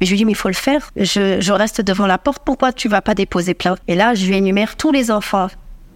[0.00, 0.90] Mais je lui dit, mais il faut le faire.
[0.96, 2.42] Je, je reste devant la porte.
[2.44, 3.78] Pourquoi tu vas pas déposer plainte?
[3.88, 5.48] Et là, je lui énumère tous les enfants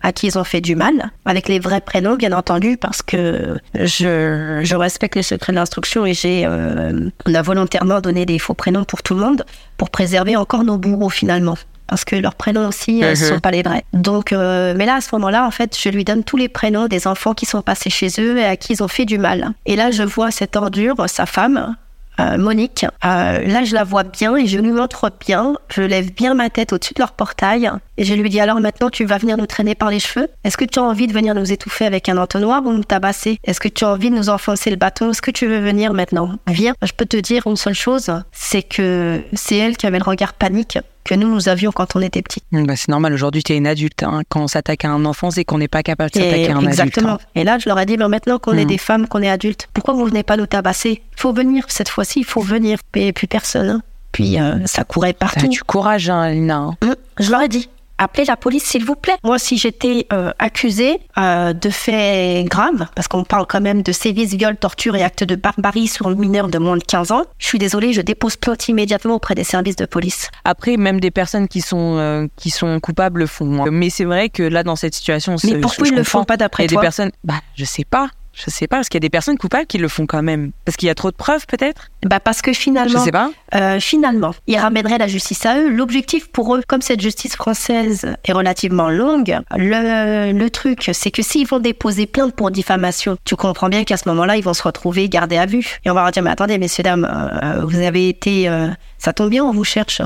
[0.03, 3.59] à qui ils ont fait du mal, avec les vrais prénoms, bien entendu, parce que
[3.75, 8.39] je, je respecte les secrets de l'instruction et j'ai, euh, on a volontairement donné des
[8.39, 9.45] faux prénoms pour tout le monde
[9.77, 11.57] pour préserver encore nos bourreaux finalement.
[11.87, 13.15] Parce que leurs prénoms aussi ne Mhm.
[13.17, 13.85] sont pas les vrais.
[13.93, 16.87] Donc, euh, mais là, à ce moment-là, en fait, je lui donne tous les prénoms
[16.87, 19.51] des enfants qui sont passés chez eux et à qui ils ont fait du mal.
[19.67, 21.77] Et là, je vois cette ordure, sa femme,
[22.21, 22.85] euh, Monique.
[23.05, 25.55] Euh, là, je la vois bien et je lui montre bien.
[25.69, 28.89] Je lève bien ma tête au-dessus de leur portail et je lui dis alors maintenant
[28.91, 30.29] tu vas venir nous traîner par les cheveux?
[30.43, 33.39] Est-ce que tu as envie de venir nous étouffer avec un entonnoir ou nous tabasser?
[33.45, 35.11] Est-ce que tu as envie de nous enfoncer le bâton?
[35.11, 36.31] Est-ce que tu veux venir maintenant?
[36.49, 36.75] Viens.
[36.83, 40.33] Je peux te dire une seule chose, c'est que c'est elle qui avait le regard
[40.33, 42.43] panique que nous nous avions quand on était petits.
[42.53, 44.03] Bah, C'est normal, aujourd'hui tu es une adulte.
[44.03, 44.21] hein.
[44.29, 46.61] Quand on s'attaque à un enfant, c'est qu'on n'est pas capable de s'attaquer à un
[46.67, 47.15] exactement.
[47.15, 47.27] adulte.
[47.27, 47.41] hein.
[47.41, 48.67] Et là, je leur ai dit, mais maintenant qu'on est Mhm.
[48.67, 51.03] des femmes, qu'on est adultes, pourquoi vous venez pas nous tabasser?
[51.17, 52.79] Il faut venir, cette fois-ci, il faut venir.
[52.95, 53.69] Et plus personne.
[53.69, 53.83] hein.
[54.13, 55.49] Puis euh, ça courait Ça a partout.
[55.49, 56.71] du courage, hein, Lina.
[56.83, 57.69] Hum, Je leur ai dit.
[58.01, 59.17] Appelez la police s'il vous plaît.
[59.23, 63.93] Moi, si j'étais euh, accusée euh, de faits graves, parce qu'on parle quand même de
[63.93, 67.25] sévices, viols, tortures et actes de barbarie sur un mineur de moins de 15 ans,
[67.39, 70.31] je suis désolée, je dépose plainte immédiatement auprès des services de police.
[70.45, 73.65] Après, même des personnes qui sont, euh, qui sont coupables le font.
[73.65, 73.69] hein.
[73.71, 76.21] Mais c'est vrai que là, dans cette situation, Mais pourquoi ils le comprends.
[76.21, 76.83] font pas d'après a des toi?
[76.83, 77.11] personnes.
[77.25, 78.09] Bah, je sais pas.
[78.33, 80.53] Je sais pas, parce qu'il y a des personnes coupables qui le font quand même?
[80.65, 81.89] Parce qu'il y a trop de preuves, peut-être?
[82.05, 83.31] Bah parce que Je finalement, sais pas.
[83.55, 85.69] Euh, finalement, ils ramèneraient la justice à eux.
[85.69, 91.23] L'objectif pour eux, comme cette justice française est relativement longue, le, le truc, c'est que
[91.23, 94.63] s'ils vont déposer plainte pour diffamation, tu comprends bien qu'à ce moment-là, ils vont se
[94.63, 95.79] retrouver gardés à vue.
[95.85, 97.09] Et on va leur dire, mais attendez, messieurs, dames,
[97.43, 98.49] euh, vous avez été...
[98.49, 98.69] euh,
[99.03, 100.01] ça tombe bien, on vous cherche.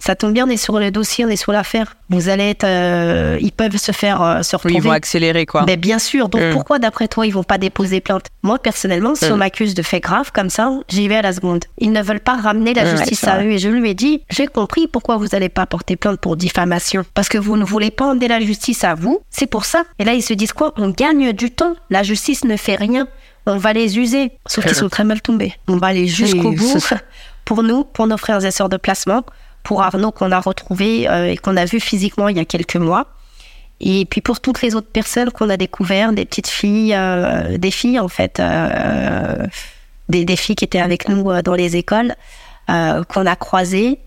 [0.00, 1.94] Ça tombe bien, on est sur le dossier, on est sur l'affaire.
[2.10, 2.64] Vous allez être...
[2.64, 4.74] euh, ils peuvent se faire euh, se Oui, retrouver.
[4.74, 5.62] ils vont accélérer, quoi.
[5.66, 6.28] Mais bien sûr.
[6.28, 6.52] Donc Mm.
[6.52, 8.26] pourquoi, d'après toi, ils vont pas déposer plainte?
[8.42, 11.64] Moi, personnellement, si on m'accuse de faits graves comme ça, j'y vais à la seconde.
[11.78, 13.52] Ils ne veulent pas ramener la justice à eux.
[13.52, 17.04] Et je lui ai dit, j'ai compris pourquoi vous n'allez pas porter plainte pour diffamation.
[17.14, 19.20] Parce que vous ne voulez pas emmener la justice à vous.
[19.30, 19.84] C'est pour ça.
[20.00, 20.74] Et là, ils se disent quoi?
[20.76, 21.74] On gagne du temps.
[21.90, 23.06] La justice ne fait rien.
[23.46, 24.32] On va les user.
[24.46, 25.52] Sauf qu'ils sont très mal tombés.
[25.68, 26.78] On va aller jusqu'au Oui, bout.
[27.44, 29.22] Pour nous, pour nos frères et sœurs de placement,
[29.62, 32.76] pour Arnaud qu'on a retrouvé euh, et qu'on a vu physiquement il y a quelques
[32.76, 33.06] mois.
[33.80, 37.70] Et puis pour toutes les autres personnes qu'on a découvertes, des petites filles, euh, des
[37.72, 39.44] filles en fait, euh,
[40.08, 42.14] des, des filles qui étaient avec nous dans les écoles,
[42.68, 43.98] qu'on a croisées.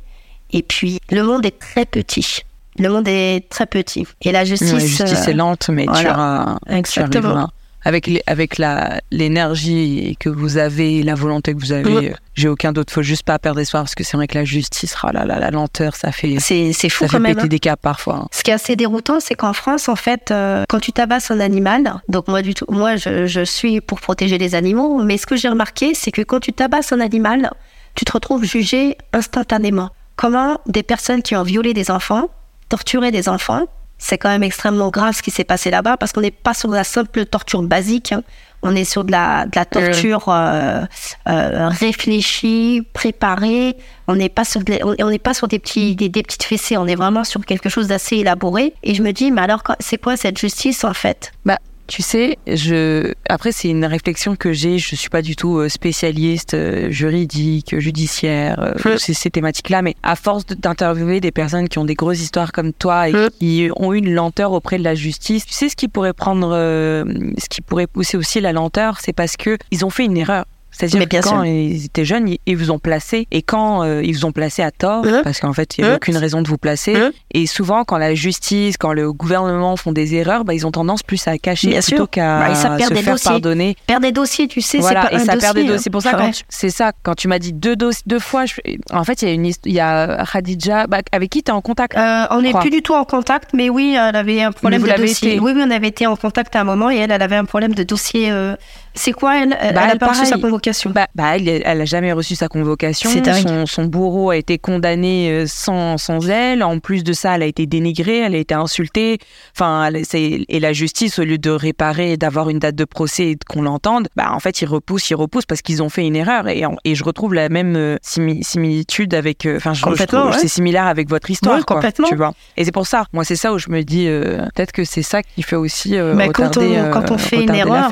[0.51, 2.41] Et puis le monde est très petit.
[2.77, 4.05] Le monde est très petit.
[4.21, 4.71] Et la justice.
[4.73, 6.11] Ouais, la justice est lente, mais tu, voilà.
[6.13, 7.27] auras- tu Exactement.
[7.29, 7.49] arriveras.
[7.85, 12.47] Avec, les- avec la- l'énergie que vous avez, la volonté que vous avez, euh, j'ai
[12.47, 12.89] aucun doute.
[12.89, 15.39] faut juste pas perdre espoir parce que c'est vrai que la justice, oh là là,
[15.39, 17.35] la lenteur, ça fait, c'est c'est fou ça fait quand même.
[17.35, 17.47] péter hein.
[17.49, 18.15] des câbles parfois.
[18.23, 18.27] hein.
[18.31, 21.39] Ce qui est assez déroutant, c'est qu'en France, en fait, euh, quand tu tabasses un
[21.39, 25.27] animal, donc moi, du tout, moi, je, je suis pour protéger les animaux, mais ce
[25.27, 27.51] que j'ai remarqué, c'est que quand tu tabasses un animal,
[27.93, 29.89] tu te retrouves jugé instantanément.
[30.15, 32.29] Comment des personnes qui ont violé des enfants,
[32.69, 33.65] torturé des enfants,
[33.97, 36.69] c'est quand même extrêmement grave ce qui s'est passé là-bas, parce qu'on n'est pas sur
[36.69, 38.23] la simple torture basique, hein.
[38.61, 40.83] on est sur de la, de la torture euh,
[41.29, 43.75] euh, réfléchie, préparée.
[44.07, 46.43] On n'est pas sur, de la- on n'est pas sur des petits, des, des petites
[46.43, 46.77] fessées.
[46.77, 48.73] On est vraiment sur quelque chose d'assez élaboré.
[48.83, 51.31] Et je me dis, mais alors, c'est quoi cette justice en fait?
[51.45, 51.57] Bah,
[51.87, 54.77] tu sais, je après c'est une réflexion que j'ai.
[54.77, 59.95] Je suis pas du tout euh, spécialiste euh, juridique, judiciaire, euh, ces, ces thématiques-là, mais
[60.03, 63.93] à force d'interviewer des personnes qui ont des grosses histoires comme toi et qui ont
[63.93, 67.03] eu une lenteur auprès de la justice, tu sais ce qui pourrait prendre, euh,
[67.37, 70.45] ce qui pourrait pousser aussi la lenteur, c'est parce que ils ont fait une erreur.
[70.77, 71.45] C'est-à-dire que quand sûr.
[71.45, 74.61] ils étaient jeunes, ils, ils vous ont placé, et quand euh, ils vous ont placé
[74.61, 75.21] à tort, Mm.
[75.23, 75.97] parce qu'en fait, il n'y avait Mm.
[75.97, 77.11] aucune raison de vous placer, Mm.
[77.33, 81.03] et souvent, quand la justice, quand le gouvernement font des erreurs, bah, ils ont tendance
[81.03, 82.57] plus à cacher Bien plutôt qu'à Bah, perd
[82.89, 83.29] se faire dossiers.
[83.31, 83.75] pardonner.
[83.87, 85.39] Perdre des dossiers, tu sais, Voilà, c'est pas et un ça dossier.
[85.41, 85.79] perd des dossiers.
[85.83, 86.17] C'est pour ça, Ouais.
[86.17, 88.55] quand tu- c'est ça, quand tu m'as dit deux, dos- deux fois, je-
[88.91, 91.51] en fait, il y a une hist- il y a Khadija, bah, avec qui tu
[91.51, 91.97] es en contact?
[91.97, 94.91] Euh, on n'est plus du tout en contact, mais oui, elle avait un problème de
[94.97, 95.39] dossier.
[95.39, 97.45] Oui, oui, on avait été en contact à un moment et elle, elle avait un
[97.45, 98.31] problème de dossier.
[98.31, 98.55] euh,
[98.97, 100.89] C'est quoi, elle Elle Bah, elle a elle, pas reçu sa convocation.
[100.91, 103.09] Bah, bah, elle, elle a jamais reçu sa convocation.
[103.09, 103.47] C'est dingue.
[103.47, 106.63] Son, son bourreau a été condamné euh, sans, sans elle.
[106.63, 109.17] En plus de ça, elle a été dénigrée, elle a été insultée.
[109.55, 113.31] Enfin, elle- c'est- et la justice, au lieu de réparer, d'avoir une date de procès
[113.31, 116.15] et qu'on l'entende, bah, en fait, ils repoussent, ils repoussent parce qu'ils ont fait une
[116.15, 116.47] erreur.
[116.47, 119.45] Et, et je retrouve la même euh, simi- similitude avec.
[119.45, 120.39] euh, Enfin, je, je Complètement, trouve- ouais.
[120.39, 121.57] c'est similaire avec votre histoire.
[121.57, 122.07] Ouais, quoi, complètement.
[122.07, 122.33] tu vois.
[122.57, 123.05] Et c'est pour ça.
[123.13, 125.97] Moi, c'est ça où je me dis, euh, peut-être que c'est ça qui fait aussi.
[125.97, 127.89] euh, Mais quand, on, euh, quand on fait une erreur.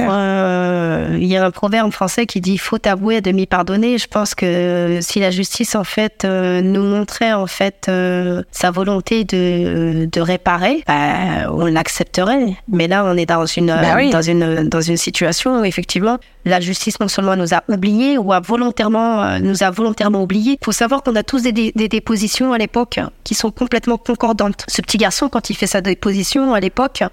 [0.94, 3.98] Euh, il y a un proverbe français qui dit faut avouer à demi pardonner.
[3.98, 8.72] Je pense que si la justice en fait euh, nous montrait en fait euh, sa
[8.72, 12.56] volonté de, de réparer, bah, on l'accepterait.
[12.68, 14.10] Mais là, on est dans une Bah oui.
[14.10, 18.34] dans une dans une situation où effectivement la justice non seulement nous a oubliés ou
[18.34, 20.58] a volontairement nous a volontairement oubliés.
[20.62, 23.98] Il faut savoir qu'on a tous des, des, des dépositions à l'époque qui sont complètement
[23.98, 24.66] concordantes.
[24.68, 27.04] Ce petit garçon, quand il fait sa déposition à l'époque,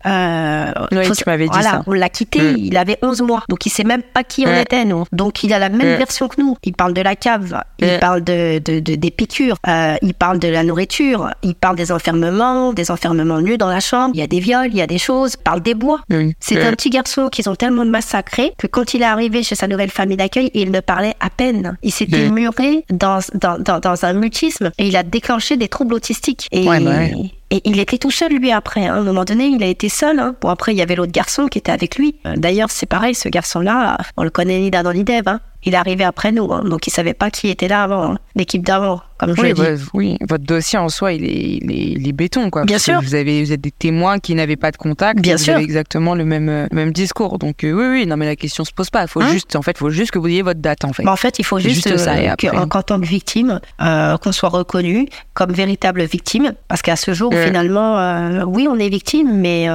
[0.93, 1.83] Oui, faut- tu m'avais dit voilà, ça.
[1.87, 2.57] on l'a quitté, Mm.
[2.59, 5.05] il avait 11 mois, donc il sait même pas qui on était, nous.
[5.13, 6.57] Donc il a la même version que nous.
[6.65, 10.39] Il parle de la cave, il parle de, de, de- des piqûres, euh, il parle
[10.39, 14.23] de la nourriture, il parle des enfermements, des enfermements nus dans la chambre, il y
[14.23, 16.01] a des viols, il y a des choses, il parle des bois.
[16.41, 19.67] C'est un petit garçon qu'ils ont tellement massacré que quand il est arrivé chez sa
[19.69, 21.77] nouvelle famille d'accueil, il ne parlait à peine.
[21.83, 25.95] Il s'était muré dans, dans, dans, dans un mutisme et il a déclenché des troubles
[25.95, 26.49] autistiques.
[26.53, 27.15] Et, Ouais, bah ouais.
[27.51, 28.87] Et il était tout seul, lui, après.
[28.87, 28.95] hein.
[28.95, 30.19] À un moment donné, il a été seul.
[30.21, 30.35] hein.
[30.41, 32.17] Bon, après, il y avait l'autre garçon qui était avec lui.
[32.27, 35.29] Euh, D'ailleurs, c'est pareil, ce garçon-là, on le connaît ni d'Adam ni d'Ève.
[35.29, 35.41] hein.
[35.65, 36.63] Il est arrivé après nous, hein.
[36.65, 38.19] donc il savait pas qui était là avant, hein.
[38.35, 39.61] l'équipe d'avant, comme je Oui, l'ai dit.
[39.61, 42.65] bah, oui, votre dossier en soi, il est, il est, il est béton, quoi.
[42.65, 43.01] Bien parce que sûr.
[43.03, 45.21] Vous, avez, vous êtes des témoins qui n'avaient pas de contact.
[45.21, 45.55] Bien vous sûr.
[45.57, 47.39] avez exactement le même, euh, le même discours.
[47.39, 49.07] Donc, euh, oui, oui, non, mais la question se pose pas.
[49.07, 51.03] Faut Hein juste, en fait, faut juste que vous ayez votre date, en fait.
[51.03, 52.35] Mais en fait, il faut juste, juste ça, euh,
[52.67, 56.55] qu'en tant que victime, euh, qu'on soit reconnu comme véritable victime.
[56.69, 59.67] Parce qu'à ce jour, finalement, oui, on est victime, mais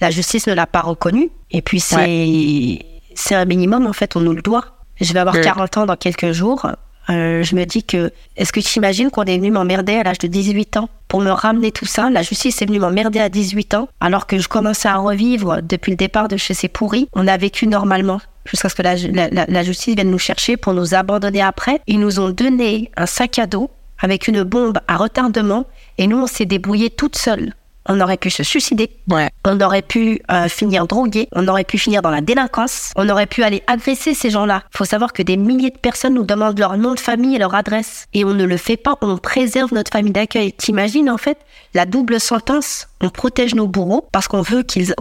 [0.00, 1.30] la justice ne l'a pas reconnu.
[1.50, 2.78] Et puis, c'est
[3.18, 4.75] c'est un minimum, en fait, on nous le doit.
[5.00, 5.40] Je vais avoir Ouais.
[5.42, 6.66] 40 ans dans quelques jours.
[7.08, 10.18] Euh, je me dis que, est-ce que tu imagines qu'on est venu m'emmerder à l'âge
[10.18, 12.10] de 18 ans pour me ramener tout ça?
[12.10, 15.90] La justice est venue m'emmerder à 18 ans, alors que je commençais à revivre depuis
[15.92, 17.08] le départ de chez ces pourris.
[17.12, 20.94] On a vécu normalement jusqu'à ce que la- la justice vienne nous chercher pour nous
[20.94, 21.80] abandonner après.
[21.86, 23.70] Ils nous ont donné un sac à dos
[24.00, 25.64] avec une bombe à retardement
[25.98, 27.52] et nous, on s'est débrouillés toutes seules.
[27.88, 29.30] On aurait pu se suicider, Ouais.
[29.44, 33.26] on aurait pu euh, finir drogué, on aurait pu finir dans la délinquance, on aurait
[33.26, 34.62] pu aller agresser ces gens-là.
[34.74, 37.38] Il faut savoir que des milliers de personnes nous demandent leur nom de famille et
[37.38, 38.06] leur adresse.
[38.12, 40.52] Et on ne le fait pas, on préserve notre famille d'accueil.
[40.52, 41.38] T'imagines en fait
[41.74, 42.88] la double sentence?
[43.00, 44.94] On protège nos bourreaux parce qu'on veut qu'ils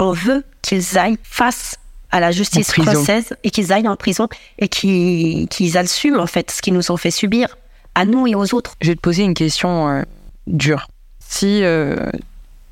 [0.00, 1.76] on veut qu'ils aillent face
[2.10, 6.50] à la justice française et qu'ils aillent en prison et qu'ils qu'ils assument en fait
[6.50, 7.56] ce qu'ils nous ont fait subir
[7.94, 8.74] à nous et aux autres.
[8.80, 10.02] Je vais te poser une question euh,
[10.46, 10.86] dure.
[11.28, 11.96] Si euh,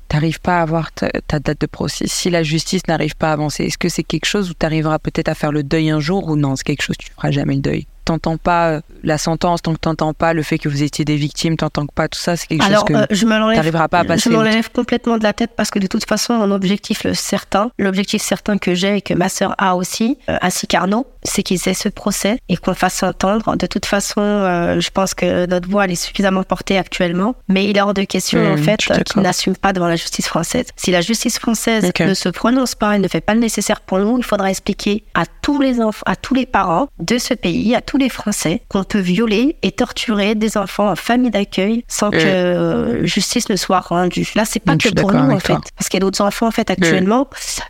[0.07, 3.33] t'arrives pas à avoir ta, ta date de procès, si la justice n'arrive pas à
[3.33, 5.99] avancer, est-ce que c'est quelque chose où tu arriveras peut-être à faire le deuil un
[5.99, 6.55] jour ou non?
[6.55, 9.73] C'est quelque chose où tu feras jamais le deuil T'entends pas euh, la sentence, tant
[9.73, 12.45] que t'entends pas le fait que vous étiez des victimes, t'entends pas tout ça, c'est
[12.45, 14.29] quelque Alors, chose que euh, je me pas à passer.
[14.29, 17.71] Je m'enlève complètement de la tête parce que de toute façon, mon objectif le certain,
[17.79, 21.67] l'objectif certain que j'ai et que ma sœur a aussi, euh, ainsi qu'Arnaud, c'est qu'ils
[21.67, 23.55] aient ce procès et qu'on fasse entendre.
[23.57, 27.65] De toute façon, euh, je pense que notre voix elle est suffisamment portée actuellement, mais
[27.65, 29.03] il est hors de question Mmh, en fait euh, d'accord.
[29.05, 30.65] qu'ils n'assument pas devant la justice française.
[30.75, 33.99] Si la justice française ne se prononce pas et ne fait pas le nécessaire pour
[33.99, 37.75] nous, il faudra expliquer à tous les enfants, à tous les parents de ce pays,
[37.75, 42.09] à tous les Français, qu'on peut violer et torturer des enfants en famille d'accueil sans
[42.11, 44.31] que euh, justice ne soit rendue.
[44.35, 46.47] Là, c'est pas Je que pour nous en fait, parce qu'il y a d'autres enfants
[46.47, 47.27] en fait actuellement,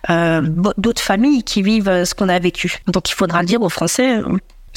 [0.10, 2.78] euh, bo- d'autres familles qui vivent euh, ce qu'on a vécu.
[2.88, 4.20] Donc il faudra dire aux Français.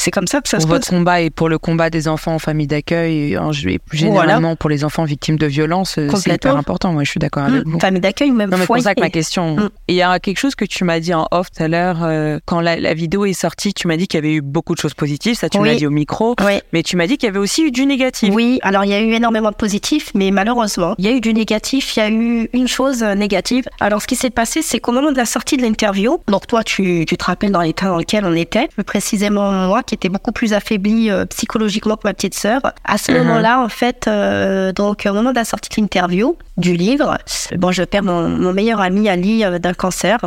[0.00, 0.90] C'est comme ça que ça pour se votre passe.
[0.90, 3.52] combat et pour le combat des enfants en famille d'accueil et Voilà.
[3.92, 6.92] généralement pour les enfants victimes de violences, euh, c'est hyper important.
[6.92, 7.80] Moi, je suis d'accord avec Mmh, vous.
[7.80, 8.84] famille d'accueil ou même Non, mais c'est pour foyer.
[8.84, 9.56] ça que ma question.
[9.56, 9.70] Mm.
[9.88, 11.98] Et il y a quelque chose que tu m'as dit en off tout à l'heure,
[12.02, 14.74] euh, quand la, la vidéo est sortie, tu m'as dit qu'il y avait eu beaucoup
[14.74, 15.68] de choses positives, ça tu Oui.
[15.68, 16.60] l'as dit au micro, Oui.
[16.72, 18.32] mais tu m'as dit qu'il y avait aussi eu du négatif.
[18.32, 21.20] Oui, alors il y a eu énormément de positifs, mais malheureusement, il y a eu
[21.20, 23.64] du négatif, il y a eu une chose euh, négative.
[23.80, 26.62] Alors ce qui s'est passé, c'est qu'au moment de la sortie de l'interview, donc toi
[26.62, 30.10] tu, tu te rappelles dans l'état dans lequel on était, plus précisément moi qui était
[30.10, 33.18] beaucoup plus affaiblie euh, psychologiquement que ma petite sœur, à ce Mhm.
[33.18, 37.16] moment-là, en fait, euh, donc au moment de la sortie de l'interview, du livre,
[37.56, 40.18] bon, je perds mon, mon meilleur ami Ali euh, d'un cancer.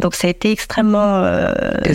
[0.00, 1.22] Donc ça a été extrêmement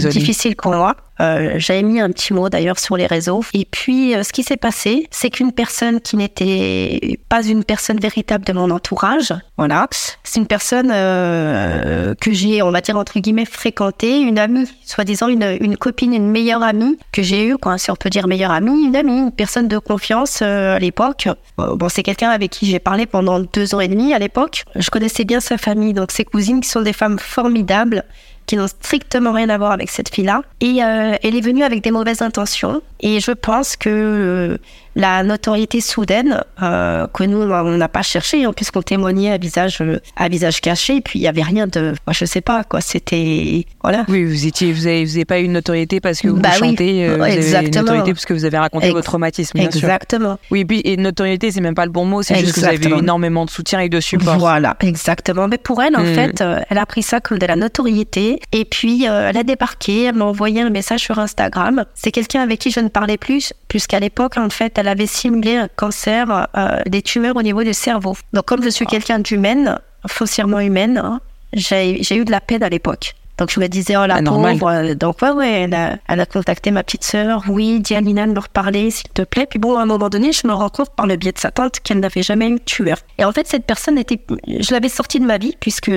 [0.10, 0.96] difficile pour moi.
[1.22, 3.44] Euh, J'avais mis un petit mot d'ailleurs sur les réseaux.
[3.54, 8.00] Et puis euh, ce qui s'est passé, c'est qu'une personne qui n'était pas une personne
[8.00, 9.88] véritable de mon entourage, voilà,
[10.24, 15.28] c'est une personne euh, que j'ai, on va dire entre guillemets, fréquentée, une amie, soi-disant
[15.28, 18.52] une, une copine, une meilleure amie que j'ai eue, quoi, si on peut dire meilleure
[18.52, 21.28] amie, une amie, une personne de confiance à l'époque.
[21.58, 24.64] Bon, c'est quelqu'un avec qui j'ai parlé pendant deux ans et demi à l'époque.
[24.76, 28.06] Je connaissais bien sa famille, donc ses cousines qui sont des femmes formidables
[28.50, 30.42] qui n'ont strictement rien à voir avec cette fille-là.
[30.60, 32.82] Et euh, elle est venue avec des mauvaises intentions.
[33.00, 34.58] Et je pense que euh,
[34.96, 39.78] la notoriété soudaine, euh, que nous, on n'a pas cherché, hein, puisqu'on témoignait à visage,
[39.82, 41.94] euh, à visage caché, et puis il n'y avait rien de...
[42.08, 42.82] Moi, je sais pas, quoi.
[42.82, 43.66] C'était...
[43.82, 44.06] Voilà.
[44.10, 46.50] Oui, vous étiez, vous avez, vous avez pas eu une notoriété parce que vous Bah
[46.62, 47.82] oui, chantez, euh, vous avez une exactement.
[47.84, 49.80] notoriété parce que vous avez raconté Ex- votre traumatisme, bien sûr.
[49.84, 50.38] Exactement.
[50.52, 52.66] Oui, et puis et notoriété, c'est même pas le bon mot, c'est juste que vous
[52.66, 53.02] avez eu Exactement.
[53.02, 54.38] énormément de soutien et de support.
[54.38, 55.48] Voilà, exactement.
[55.48, 56.14] Mais pour elle, en Mm.
[56.16, 58.40] fait, euh, elle a pris ça comme de la notoriété.
[58.52, 61.86] Et puis, euh, elle a débarqué, elle m'a envoyé un message sur Instagram.
[61.96, 65.56] C'est quelqu'un avec qui je ne parlais plus, puisqu'à l'époque, en fait, elle avait simulé
[65.56, 68.16] un cancer, euh, des tumeurs au niveau du cerveau.
[68.34, 71.22] Donc, comme je suis quelqu'un d'humaine, foncièrement humaine, hein,
[71.54, 73.14] j'ai eu de la peine à l'époque.
[73.38, 74.68] Donc je me disais, oh la Ah, pauvre.
[74.70, 77.42] euh, Donc ouais, ouais, elle a, elle a contacté ma petite sœur.
[77.48, 79.46] Oui, dis à Lina de me reparler, s'il te plaît.
[79.50, 81.50] Puis bon, à un moment donné, je me rends compte par le biais de sa
[81.50, 82.98] tante qu'elle n'avait jamais eu de tueur.
[83.18, 85.90] Et en fait, cette personne était, je l'avais sortie de ma vie puisque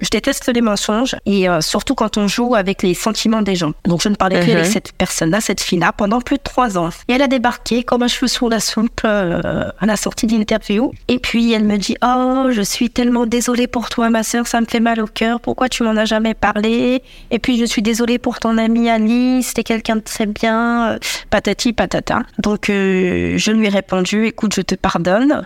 [0.00, 3.72] je déteste les mensonges et euh, surtout quand on joue avec les sentiments des gens.
[3.84, 6.90] Donc je ne parlais plus avec cette personne-là, cette fille-là, pendant plus de trois ans.
[7.08, 10.36] Et elle a débarqué comme un cheveu sur la soupe euh, à la sortie de
[10.36, 10.92] l'interview.
[11.08, 14.60] Et puis elle me dit Oh, je suis tellement désolée pour toi, ma sœur, ça
[14.60, 15.40] me fait mal au cœur.
[15.40, 17.02] Pourquoi tu m'en as jamais parlé?
[17.30, 20.92] Et puis je suis désolée pour ton amie Ali, c'était quelqu'un de très bien.
[20.92, 20.98] euh,
[21.30, 22.20] Patati patata.
[22.38, 25.44] Donc euh, je lui ai répondu Écoute, je te pardonne.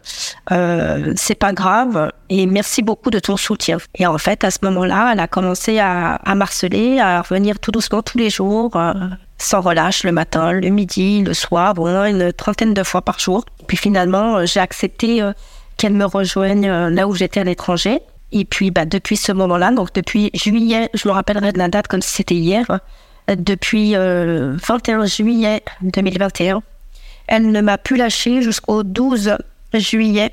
[1.16, 3.78] C'est pas grave et merci beaucoup de ton soutien.
[3.96, 7.70] Et en fait, à ce moment-là, elle a commencé à, à marceler, à revenir tout
[7.70, 8.92] doucement tous les jours, euh,
[9.38, 13.44] sans relâche, le matin, le midi, le soir, bon, une trentaine de fois par jour.
[13.66, 15.32] Puis finalement, euh, j'ai accepté euh,
[15.76, 18.00] qu'elle me rejoigne là où j'étais à l'étranger.
[18.32, 21.88] Et puis, bah, depuis ce moment-là, donc depuis juillet, je me rappellerai de la date
[21.88, 22.66] comme si c'était hier,
[23.36, 26.62] depuis euh, 21 juillet 2021,
[27.26, 29.36] elle ne m'a plus lâché jusqu'au 12
[29.74, 30.32] juillet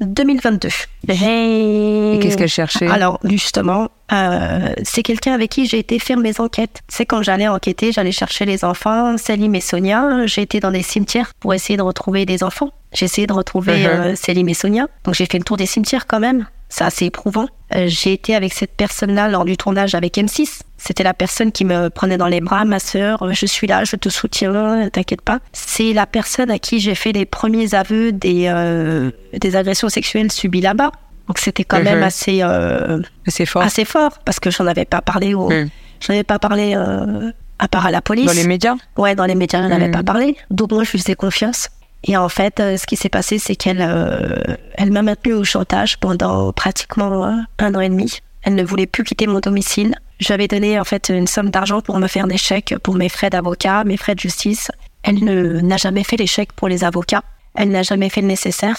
[0.00, 0.68] 2022.
[1.08, 2.86] Et qu'est-ce qu'elle cherchait?
[2.86, 6.80] Alors, justement, euh, c'est quelqu'un avec qui j'ai été faire mes enquêtes.
[6.88, 10.26] C'est quand j'allais enquêter, j'allais chercher les enfants, Salim et Sonia.
[10.26, 12.70] J'ai été dans des cimetières pour essayer de retrouver des enfants.
[12.92, 14.88] J'ai essayé de retrouver euh, Salim et Sonia.
[15.04, 16.46] Donc, j'ai fait le tour des cimetières quand même.
[16.70, 17.46] C'est assez éprouvant.
[17.74, 20.60] Euh, j'ai été avec cette personne-là lors du tournage avec M6.
[20.78, 23.84] C'était la personne qui me prenait dans les bras, ma sœur, euh, je suis là,
[23.84, 25.40] je te soutiens, t'inquiète pas.
[25.52, 30.32] C'est la personne à qui j'ai fait les premiers aveux des, euh, des agressions sexuelles
[30.32, 30.90] subies là-bas.
[31.28, 31.84] Donc c'était quand Mhm.
[31.84, 33.62] même assez, euh, C'est fort.
[33.62, 35.68] assez fort parce que j'en avais pas parlé au, Mm.
[36.00, 38.26] j'en avais pas parlé euh, à part à la police.
[38.26, 38.74] Dans les médias?
[38.96, 39.92] Ouais, dans les médias, elle n'avait Mm.
[39.92, 40.36] pas parlé.
[40.50, 41.68] Donc moi, je lui faisais confiance.
[42.04, 45.44] Et en fait, euh, ce qui s'est passé, c'est qu'elle euh, elle m'a maintenue au
[45.44, 48.20] chantage pendant pratiquement un an et demi.
[48.42, 49.94] Elle ne voulait plus quitter mon domicile.
[50.18, 52.94] Je lui avais donné en fait une somme d'argent pour me faire des chèques pour
[52.94, 54.70] mes frais d'avocat, mes frais de justice.
[55.02, 57.22] Elle n'a jamais fait les chèques pour les avocats.
[57.54, 58.76] Elle n'a jamais fait le nécessaire.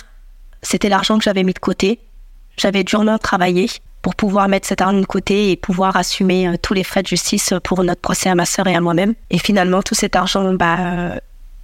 [0.61, 1.99] C'était l'argent que j'avais mis de côté.
[2.57, 3.69] J'avais durement travaillé
[4.01, 7.07] pour pouvoir mettre cet argent de côté et pouvoir assumer euh, tous les frais de
[7.07, 9.13] justice pour notre procès à ma sœur et à moi-même.
[9.29, 11.15] Et finalement, tout cet argent, bah,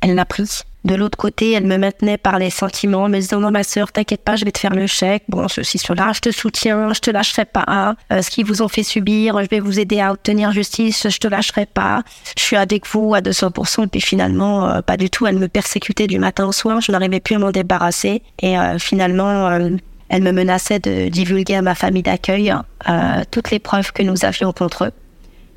[0.01, 0.63] elle l'a pris.
[0.87, 4.23] De l'autre côté, elle me maintenait par les sentiments, me disant non ma sœur, t'inquiète
[4.23, 5.23] pas, je vais te faire le chèque.
[5.27, 7.95] Bon, ceci cela, je te soutiens, je te lâcherai pas.
[8.13, 11.17] Euh, ce qu'ils vous ont fait subir, je vais vous aider à obtenir justice, je
[11.17, 12.03] te lâcherai pas.
[12.37, 13.83] Je suis avec vous à 200%.
[13.83, 15.27] Et puis finalement, euh, pas du tout.
[15.27, 16.79] Elle me persécutait du matin au soir.
[16.79, 18.21] Je n'arrivais plus à m'en débarrasser.
[18.41, 19.49] Et euh, finalement,
[20.07, 22.53] elle me menaçait de divulguer à ma famille d'accueil
[23.31, 24.91] toutes les preuves que nous avions contre eux,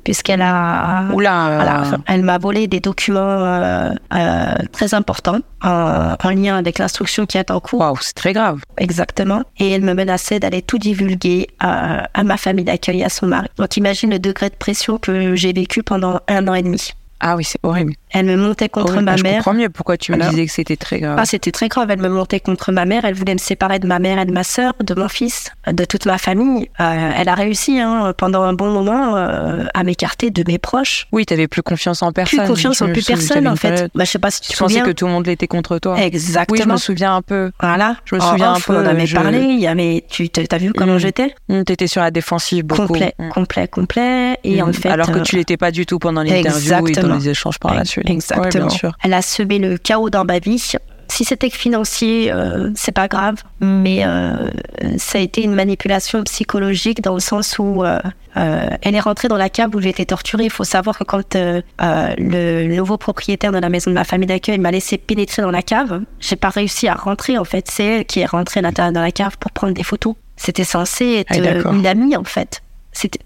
[0.03, 6.15] puisqu'elle a Oula, euh, voilà, elle m'a volé des documents euh, euh, très importants en,
[6.21, 7.79] en lien avec l'instruction qui est en cours.
[7.81, 8.61] waouh, c'est très grave.
[8.77, 9.43] Exactement.
[9.59, 13.27] Et elle me menaçait d'aller tout divulguer à, à ma famille d'accueil et à son
[13.27, 13.47] mari.
[13.57, 16.93] Donc imagine le degré de pression que j'ai vécu pendant un an et demi.
[17.23, 17.93] Ah oui, c'est horrible.
[18.09, 19.03] Elle me montait contre Horrible.
[19.05, 19.35] ma Ah, je mère.
[19.35, 21.17] comprends mieux pourquoi tu me disais que c'était très grave.
[21.19, 21.89] Ah, c'était très grave.
[21.91, 23.05] Elle me montait contre ma mère.
[23.05, 25.85] Elle voulait me séparer de ma mère et de ma sœur, de mon fils, de
[25.85, 26.67] toute ma famille.
[26.79, 31.07] Euh, elle a réussi hein, pendant un bon moment euh, à m'écarter de mes proches.
[31.11, 32.39] oui, t'avais plus confiance en personne.
[32.39, 33.89] Plus confiance Je en plus personne en fait.
[33.93, 35.77] Bah, je sais pas si tu Tu te pensais que tout le monde était contre
[35.77, 35.97] toi.
[36.01, 36.57] Exactement.
[36.57, 37.51] Oui, je me souviens un peu.
[37.61, 37.97] Voilà.
[38.05, 39.39] Je me En souviens un peu, On en avait je- parlé.
[39.41, 40.99] Il y avait, tu t'as vu comment Mm.
[40.99, 42.87] j'étais Hum, T'étais sur la défensive beaucoup.
[42.87, 43.29] Complet, Hum.
[43.29, 44.37] complet, complet.
[44.43, 44.73] Et en Hum.
[44.73, 47.19] fait, Alors que euh, tu l'étais pas du tout pendant l'interview et dans Exactement.
[47.19, 48.05] les échanges par la suite.
[48.07, 48.67] Ouais, Exactement.
[48.67, 48.91] bien sûr.
[49.03, 50.59] Elle a semé le chaos dans ma vie.
[51.07, 54.49] Si c'était que financier, euh, c'est pas grave, mais euh,
[54.97, 57.99] ça a été une manipulation psychologique dans le sens où euh,
[58.37, 60.45] euh, elle est rentrée dans la cave où j'ai été torturée.
[60.45, 64.05] Il faut savoir que quand euh, euh, le nouveau propriétaire de la maison de ma
[64.05, 67.69] famille d'accueil m'a laissé pénétrer dans la cave, j'ai pas réussi à rentrer en fait.
[67.69, 70.15] C'est elle qui est rentrée à l'intérieur de la cave pour prendre des photos.
[70.37, 72.61] C'était censé être Ah, une amie en fait.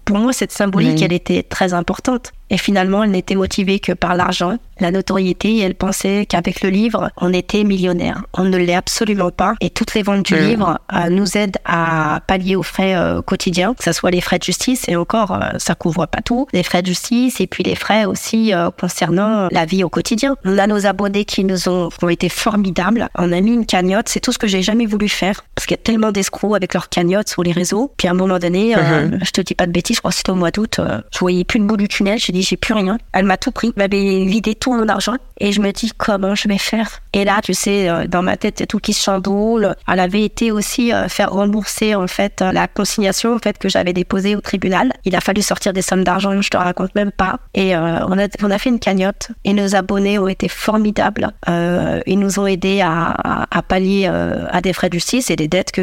[0.04, 1.04] Pour moi cette symbolique, Oui.
[1.04, 2.32] elle était très importante.
[2.50, 5.56] Et finalement, elle n'était motivée que par l'argent, la notoriété.
[5.56, 8.22] Et elle pensait qu'avec le livre, on était millionnaire.
[8.34, 9.54] On ne l'est absolument pas.
[9.60, 13.74] Et toutes les ventes du livre euh, nous aident à pallier aux frais euh, quotidiens,
[13.74, 14.84] que ce soit les frais de justice.
[14.88, 16.46] Et encore, euh, ça couvre pas tout.
[16.52, 20.36] Les frais de justice et puis les frais aussi euh, concernant la vie au quotidien.
[20.44, 23.08] On a nos abonnés qui nous ont, qui ont été formidables.
[23.16, 24.08] On a mis une cagnotte.
[24.08, 25.44] C'est tout ce que j'ai jamais voulu faire.
[25.54, 27.92] Parce qu'il y a tellement d'escrocs avec leurs cagnottes sur les réseaux.
[27.96, 29.20] Puis à un moment donné, Mhm.
[29.24, 30.80] je te dis pas de bêtises, je crois que c'était au mois d'août,
[31.12, 32.98] je voyais plus le bout du tunnel, j'ai j'ai plus rien.
[33.12, 36.34] Elle m'a tout pris, elle m'avait vidé tout mon argent et je me dis comment
[36.34, 37.00] je vais faire?
[37.12, 39.74] Et là, tu sais, euh, dans ma tête, tout qui se chamboule.
[39.90, 43.68] Elle avait été aussi euh, faire rembourser en fait euh, la consignation en fait que
[43.68, 44.92] j'avais déposée au tribunal.
[45.04, 47.38] Il a fallu sortir des sommes d'argent, je te raconte même pas.
[47.54, 51.30] Et on a fait une cagnotte et nos abonnés ont été formidables.
[51.46, 55.82] Ils nous ont aidés à, pallier à des frais de justice et des dettes que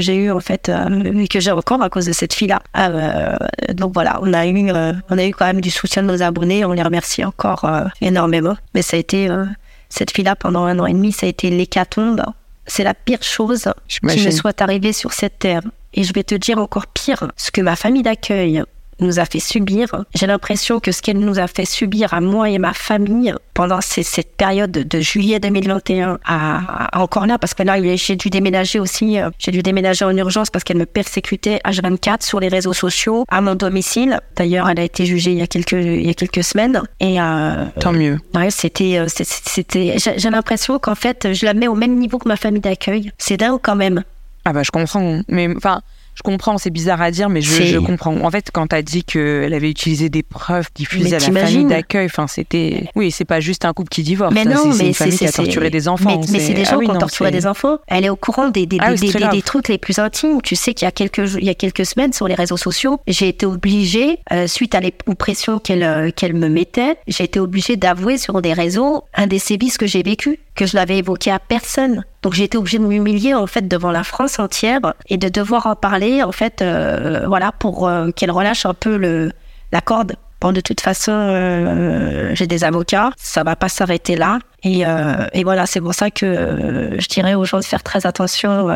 [0.00, 2.60] j'ai eues en fait et que j'ai encore à cause de cette fille-là.
[2.76, 3.36] Euh,
[3.74, 4.70] donc voilà, on a eu
[5.10, 6.64] on a eu quand même du soutien de nos abonnés.
[6.64, 8.56] On les remercie encore euh, énormément.
[8.74, 9.44] Mais ça a été euh,
[9.88, 12.22] cette fille-là pendant un an et demi, ça a été l'hécatombe.
[12.66, 15.62] C'est la pire chose qui me soit arrivée sur cette terre.
[15.94, 18.62] Et je vais te dire encore pire, ce que ma famille d'accueil
[19.02, 20.04] nous a fait subir.
[20.14, 23.80] J'ai l'impression que ce qu'elle nous a fait subir à moi et ma famille pendant
[23.80, 28.30] ces- cette période de juillet 2021 à, à encore là, parce que là, j'ai dû
[28.30, 32.48] déménager aussi, euh, j'ai dû déménager en urgence parce qu'elle me persécutait H24 sur les
[32.48, 34.20] réseaux sociaux à mon domicile.
[34.36, 36.80] D'ailleurs, elle a été jugée il y a quelques, il y a quelques semaines.
[37.00, 38.18] Et euh, Tant mieux.
[38.34, 42.28] Ouais, c'était, euh, c'était, j'ai l'impression qu'en fait, je la mets au même niveau que
[42.28, 43.12] ma famille d'accueil.
[43.18, 44.02] C'est dingue quand même.
[44.44, 45.20] Ah bah je comprends.
[45.28, 45.82] Mais enfin,
[46.14, 48.14] Je comprends, c'est bizarre à dire, mais je, comprends.
[48.22, 51.64] En fait, quand t'as dit qu'elle avait utilisé des preuves diffusées Mais à la famille
[51.64, 52.84] d'accueil, enfin, c'était.
[52.94, 54.34] Oui, c'est pas juste un couple qui divorce.
[54.34, 56.20] Mais ça, non, c'est- c'est mais une famille qui a torturé des enfants.
[56.20, 57.78] Mais, mais c'est des ah gens oui, qui ont torturé des enfants.
[57.86, 60.40] Elle est au courant des, des, Ah des, des- trucs les plus intimes.
[60.42, 63.00] Tu sais qu'il y a quelques il y a quelques semaines sur les réseaux sociaux,
[63.06, 67.24] j'ai été obligée, euh, suite à les aux pressions qu'elle euh, qu'elle me mettait, j'ai
[67.24, 70.98] été obligée d'avouer sur des réseaux un des sévices que j'ai vécu, que je n'avais
[70.98, 72.04] évoqué à personne.
[72.22, 75.76] Donc été obligée de m'humilier en fait devant la France entière et de devoir en
[75.76, 79.32] parler en fait, euh, voilà, pour euh, qu'elle relâche un peu le
[79.72, 80.16] la corde.
[80.40, 84.40] Bon, de toute façon, euh, j'ai des avocats, ça va pas s'arrêter là.
[84.64, 87.82] Et, euh, et voilà, c'est pour ça que euh, je dirais aux gens de faire
[87.82, 88.68] très attention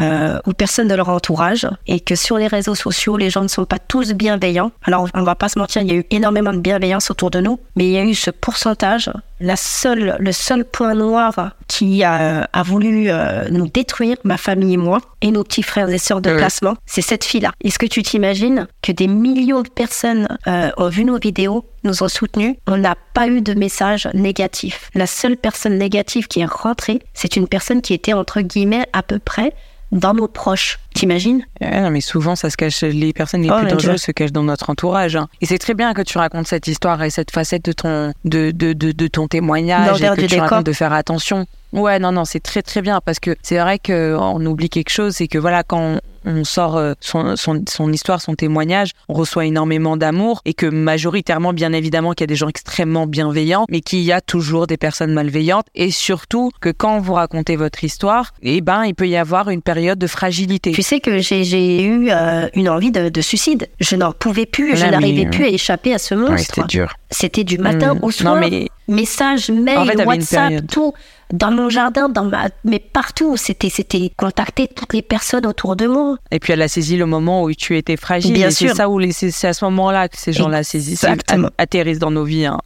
[0.00, 3.48] euh, aux personnes de leur entourage et que sur les réseaux sociaux, les gens ne
[3.48, 4.72] sont pas tous bienveillants.
[4.84, 7.40] Alors, on va pas se mentir, il y a eu énormément de bienveillance autour de
[7.40, 9.10] nous, mais il y a eu ce pourcentage.
[9.40, 14.74] La seule, le seul point noir qui a, a voulu euh, nous détruire, ma famille
[14.74, 16.36] et moi, et nos petits frères et sœurs de Ouais.
[16.36, 17.52] placement, c'est cette fille-là.
[17.64, 22.02] Est-ce que tu t'imagines que des millions de personnes euh, ont vu nos vidéos, nous
[22.02, 22.56] ont soutenus?
[22.66, 24.90] On n'a pas eu de message négatif.
[24.94, 29.02] La seule personne négative qui est rentrée, c'est une personne qui était entre guillemets à
[29.02, 29.54] peu près
[29.92, 30.78] dans nos proches.
[30.94, 31.42] T'imagines?
[31.60, 32.82] Ouais, non, mais souvent, ça se cache.
[32.82, 35.16] Les personnes les Oh, plus dangereuses se cachent dans notre entourage.
[35.16, 35.28] hein.
[35.40, 38.50] Et c'est très bien que tu racontes cette histoire et cette facette de ton de,
[38.50, 40.42] de, de, de ton témoignage et que tu décor.
[40.48, 41.46] racontes de faire attention.
[41.72, 45.14] Ouais, non, non, c'est très très bien parce que c'est vrai qu'on oublie quelque chose,
[45.14, 49.46] c'est que voilà, quand on sort euh, son, son, son histoire, son témoignage, on reçoit
[49.46, 53.80] énormément d'amour et que majoritairement, bien évidemment, qu'il y a des gens extrêmement bienveillants, mais
[53.80, 58.32] qu'il y a toujours des personnes malveillantes et surtout que quand vous racontez votre histoire,
[58.42, 60.72] eh ben, il peut y avoir une période de fragilité.
[60.72, 63.68] Tu sais que j'ai eu euh, une envie de, de suicide.
[63.80, 66.54] Je n'en pouvais plus, je mais, n'arrivais euh, plus à échapper à ce Ouais, monstre.
[66.54, 66.94] c'était dur.
[67.10, 67.98] C'était du matin Mm.
[68.04, 68.34] au soir.
[68.34, 70.92] Non, mais Messages, mails, En fait, WhatsApp, tout.
[71.32, 72.48] Dans mon jardin, dans ma...
[72.64, 73.36] mais partout.
[73.36, 76.09] C'était c'était contacter toutes les personnes autour de moi.
[76.30, 78.32] Et puis elle a saisi le moment où tu étais fragile.
[78.32, 81.48] Bien et c'est ça où les- c'est à ce moment-là que ces gens-là saisissent, Exactement.
[81.58, 82.46] atterrissent dans nos vies.
[82.46, 82.58] hein.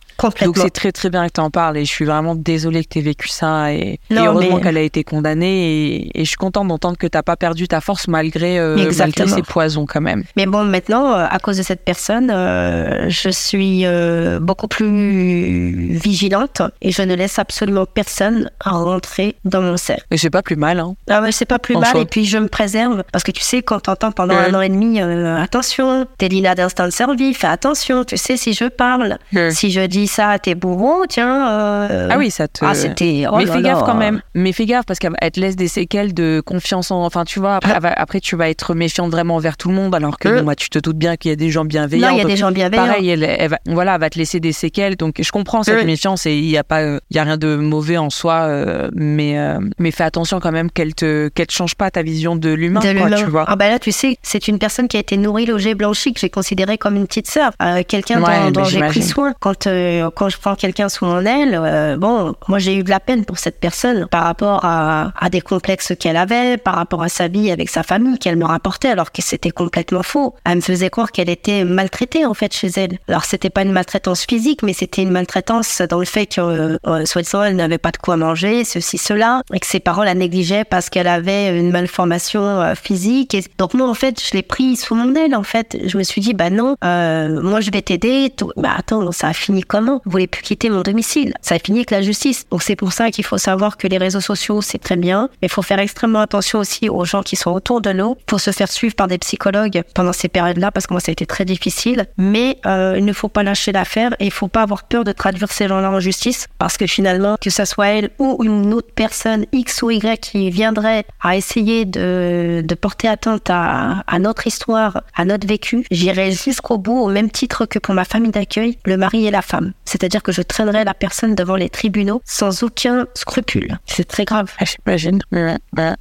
[0.42, 2.88] Donc c'est très très bien que tu en parles et je suis vraiment désolée que
[2.90, 6.36] tu aies vécu ça et, heureusement mais- qu'elle a été condamnée et, et je suis
[6.36, 10.24] contente d'entendre que t'as pas perdu ta force malgré, euh, malgré ces poisons quand même.
[10.36, 15.96] Mais bon, maintenant, euh, à cause de cette personne, euh, je suis euh, beaucoup plus
[15.98, 20.04] vigilante et je ne laisse absolument personne rentrer dans mon cercle.
[20.10, 20.80] Et c'est pas plus mal.
[20.80, 20.94] Hein.
[21.08, 22.00] Ah ouais, c'est pas plus En mal soi.
[22.02, 24.68] et puis je me préserve parce que tu sais quand t'entends pendant un an et
[24.68, 29.18] demi attention t'es Lina d'instant service fais attention tu sais si je parle
[29.50, 31.48] si je dis ça à tes bourreaux tiens
[31.90, 32.64] euh, Ah oui, ça te.
[32.64, 34.20] ah c'était oh mais fais gaffe quand même.
[34.34, 37.04] Mais fais gaffe parce qu'elle te laisse des séquelles de confiance en.
[37.04, 39.94] Enfin, tu vois, après, va- après tu vas être méfiante vraiment envers tout le monde
[39.94, 40.38] alors que Euh.
[40.40, 42.08] bon, bah, tu te doutes bien qu'il y a des gens bienveillants.
[42.08, 44.18] non il y a des gens bienveillants Pareil, elle, elle va, voilà, elle va te
[44.18, 44.96] laisser des séquelles.
[44.96, 47.56] Donc, je comprends cette méfiance et il n'y a pas, il y a rien de
[47.56, 51.52] mauvais en soi, euh, mais, euh, mais fais attention quand même qu'elle te, qu'elle te
[51.52, 53.16] change pas ta vision de l'humain, de quoi, l'humain.
[53.16, 53.44] tu vois.
[53.48, 56.20] Ah bah là, tu sais, c'est une personne qui a été nourrie, logée, blanchie, que
[56.20, 57.52] j'ai considérée comme une petite sœur,
[57.88, 59.34] quelqu'un Ouais, dont, dont j'ai pris soin.
[59.40, 59.66] Quand
[60.02, 63.00] euh, quand je prends quelqu'un sous mon aile, euh, bon, moi j'ai eu de la
[63.00, 67.28] peine pour cette personne par rapport à, des complexes qu'elle avait, par rapport à sa
[67.28, 70.34] vie avec sa famille qu'elle me rapportait, alors que c'était complètement faux.
[70.44, 72.98] Elle me faisait croire qu'elle était maltraitée en fait chez elle.
[73.08, 76.78] Alors c'était pas une maltraitance physique, mais c'était une maltraitance dans le fait que euh,
[76.86, 80.14] euh, soi-disant elle n'avait pas de quoi manger, ceci cela, et que ses parents la
[80.14, 83.36] négligeaient parce qu'elle avait une malformation physique.
[83.58, 85.76] Donc moi en fait je l'ai pris sous mon aile en fait.
[85.84, 88.32] Je me suis dit bah non, moi je vais t'aider.
[88.56, 89.62] Bah attends, ça a fini
[90.04, 92.46] Vous voulez plus quitter mon domicile Ça a fini avec la justice.
[92.50, 95.46] Donc c'est pour ça qu'il faut savoir que les réseaux sociaux c'est très bien, mais
[95.46, 98.16] il faut faire extrêmement attention aussi aux gens qui sont autour de nous.
[98.28, 101.12] Faut se faire suivre par des psychologues pendant ces périodes-là parce que moi ça a
[101.12, 102.06] été très difficile.
[102.16, 105.12] Mais euh, il ne faut pas lâcher l'affaire et il faut pas avoir peur de
[105.12, 108.92] traduire ces gens-là en justice parce que finalement que ça soit elle ou une autre
[108.94, 114.46] personne X ou Y qui viendrait à essayer de, de porter atteinte à, à notre
[114.46, 118.78] histoire, à notre vécu, j'irai jusqu'au bout au même titre que pour ma famille d'accueil,
[118.84, 119.73] le mari et la femme.
[119.84, 123.78] C'est-à-dire que je traînerai la personne devant les tribunaux sans aucun scrupule.
[123.86, 124.50] C'est très grave.
[124.58, 125.20] Ah, J'imagine.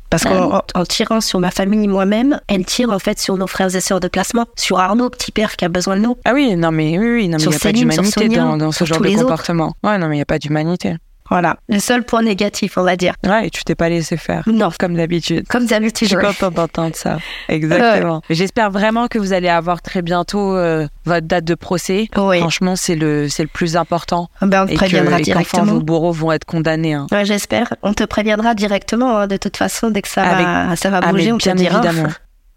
[0.10, 3.48] Parce qu'en en- en tirant sur ma famille moi-même, elle tire en fait sur nos
[3.48, 6.18] frères et sœurs de placement, sur Arnaud, petit père qui a besoin de nous.
[6.26, 8.72] Ah oui, non mais oui, oui, non mais il n'y a pas d'humanité dans, dans
[8.72, 9.24] ce genre de les autres.
[9.24, 9.74] comportement.
[9.84, 10.96] Ouais, non mais il n'y a pas d'humanité.
[11.34, 11.58] Voilà.
[11.68, 13.16] Le seul point négatif, on va dire.
[13.26, 14.44] Ouais, et tu t'es pas laissé faire.
[14.46, 14.70] Non.
[14.80, 15.48] Comme d'habitude.
[15.48, 16.08] Comme Je d'habitude.
[16.08, 16.24] suis ouais.
[16.24, 17.18] contente d'entendre ça.
[17.50, 18.22] Exactement.
[18.30, 22.08] J'espère vraiment que vous allez avoir très bientôt euh, votre date de procès.
[22.18, 22.40] Oui.
[22.40, 24.30] Franchement, c'est le, c'est le plus important.
[24.42, 25.66] Ah ben, on te Et que- préviendra et directement.
[25.66, 26.94] vos bourreaux vont être condamnés.
[26.94, 27.08] hein.
[27.12, 27.74] Ouais, j'espère.
[27.82, 31.12] On te préviendra directement, hein, de toute façon, dès que ça va, ça va Ah,
[31.12, 31.80] bouger, on te bien dira.
[31.84, 32.10] évidemment.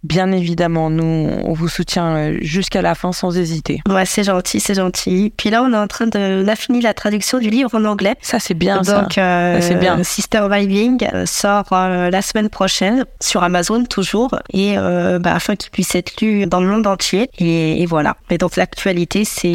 [0.08, 3.80] Bien évidemment, nous, on vous soutient euh, jusqu'à la fin sans hésiter.
[3.88, 5.32] Ouais, c'est gentil, c'est gentil.
[5.36, 6.44] Puis là, on est en train de...
[6.44, 8.14] On a fini la traduction du livre en anglais.
[8.22, 9.22] Ça, c'est bien, Donc, ça.
[9.22, 10.02] euh, Ça, c'est bien.
[10.04, 15.56] Sister Vibing euh, sort euh, la semaine prochaine sur Amazon toujours, et euh, bah, afin
[15.56, 17.28] qu'il puisse être lu dans le monde entier.
[17.38, 18.16] Et, et voilà.
[18.30, 19.54] Et donc l'actualité, c'est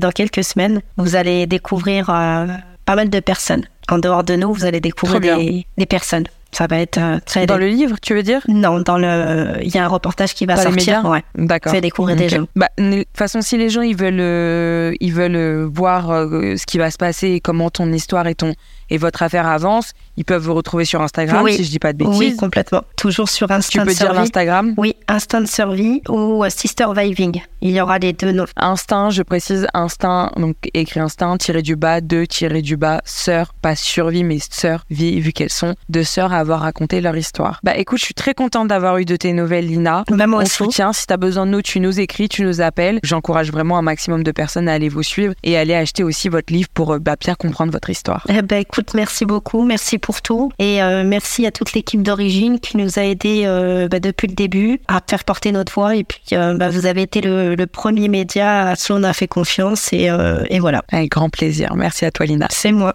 [0.00, 0.82] dans quelques semaines.
[0.98, 3.64] Vous allez découvrir pas mal de personnes.
[3.90, 5.36] En dehors de nous, vous allez découvrir
[5.76, 6.24] des personnes.
[6.54, 7.46] Ça va être euh, très.
[7.46, 8.40] Dans le livre, tu veux dire?
[8.48, 9.56] Non, dans le.
[9.62, 10.98] Il y a un reportage qui va Dans les sortir.
[11.02, 11.10] médias?
[11.10, 11.24] Ouais.
[11.34, 11.72] D'accord.
[11.72, 12.30] Fait découvrir des Ok.
[12.30, 12.46] gens.
[12.54, 16.54] Bah, de toute façon, si les gens ils veulent, euh, ils veulent euh, voir euh,
[16.56, 18.54] ce qui va se passer et comment ton histoire et ton
[18.90, 21.54] et votre affaire avance, ils peuvent vous retrouver sur Instagram Oui.
[21.54, 22.18] si je dis pas de bêtises.
[22.18, 22.82] Oui, complètement.
[22.96, 24.74] Toujours sur tu Instant peux dire l'Instagram?
[24.76, 27.40] Oui, Instant Survie ou euh, Sister Vibing.
[27.60, 28.44] Il y aura les deux noms.
[28.56, 33.54] Instinct, je précise instinct, donc écrit instinct, tiré du bas, de tiré du bas, sœurs,
[33.54, 37.60] pas survie, mais sœurs, vie, vu qu'elles sont deux sœurs à avoir raconté leur histoire.
[37.62, 40.04] Bah écoute, je suis très contente d'avoir eu de tes nouvelles, Lina.
[40.10, 40.92] Bah, moi On soutient.
[40.92, 43.00] Si tu as besoin de nous, tu nous écris, tu nous appelles.
[43.02, 46.28] J'encourage vraiment un maximum de personnes à aller vous suivre et à aller acheter aussi
[46.28, 48.26] votre livre pour euh, bah, bien comprendre votre histoire.
[48.28, 50.50] Eh ben, écoute, merci beaucoup, merci pour tout.
[50.58, 54.34] Et euh, merci à toute l'équipe d'origine qui nous a aidés euh, bah, depuis le
[54.34, 55.94] début à faire porter notre voix.
[55.94, 59.12] Et puis, euh, bah, vous avez été le, le premier média à qui on a
[59.12, 59.92] fait confiance.
[59.92, 61.76] Et, euh, et voilà, Avec grand plaisir.
[61.76, 62.48] Merci à toi, Lina.
[62.50, 62.92] c'est moi.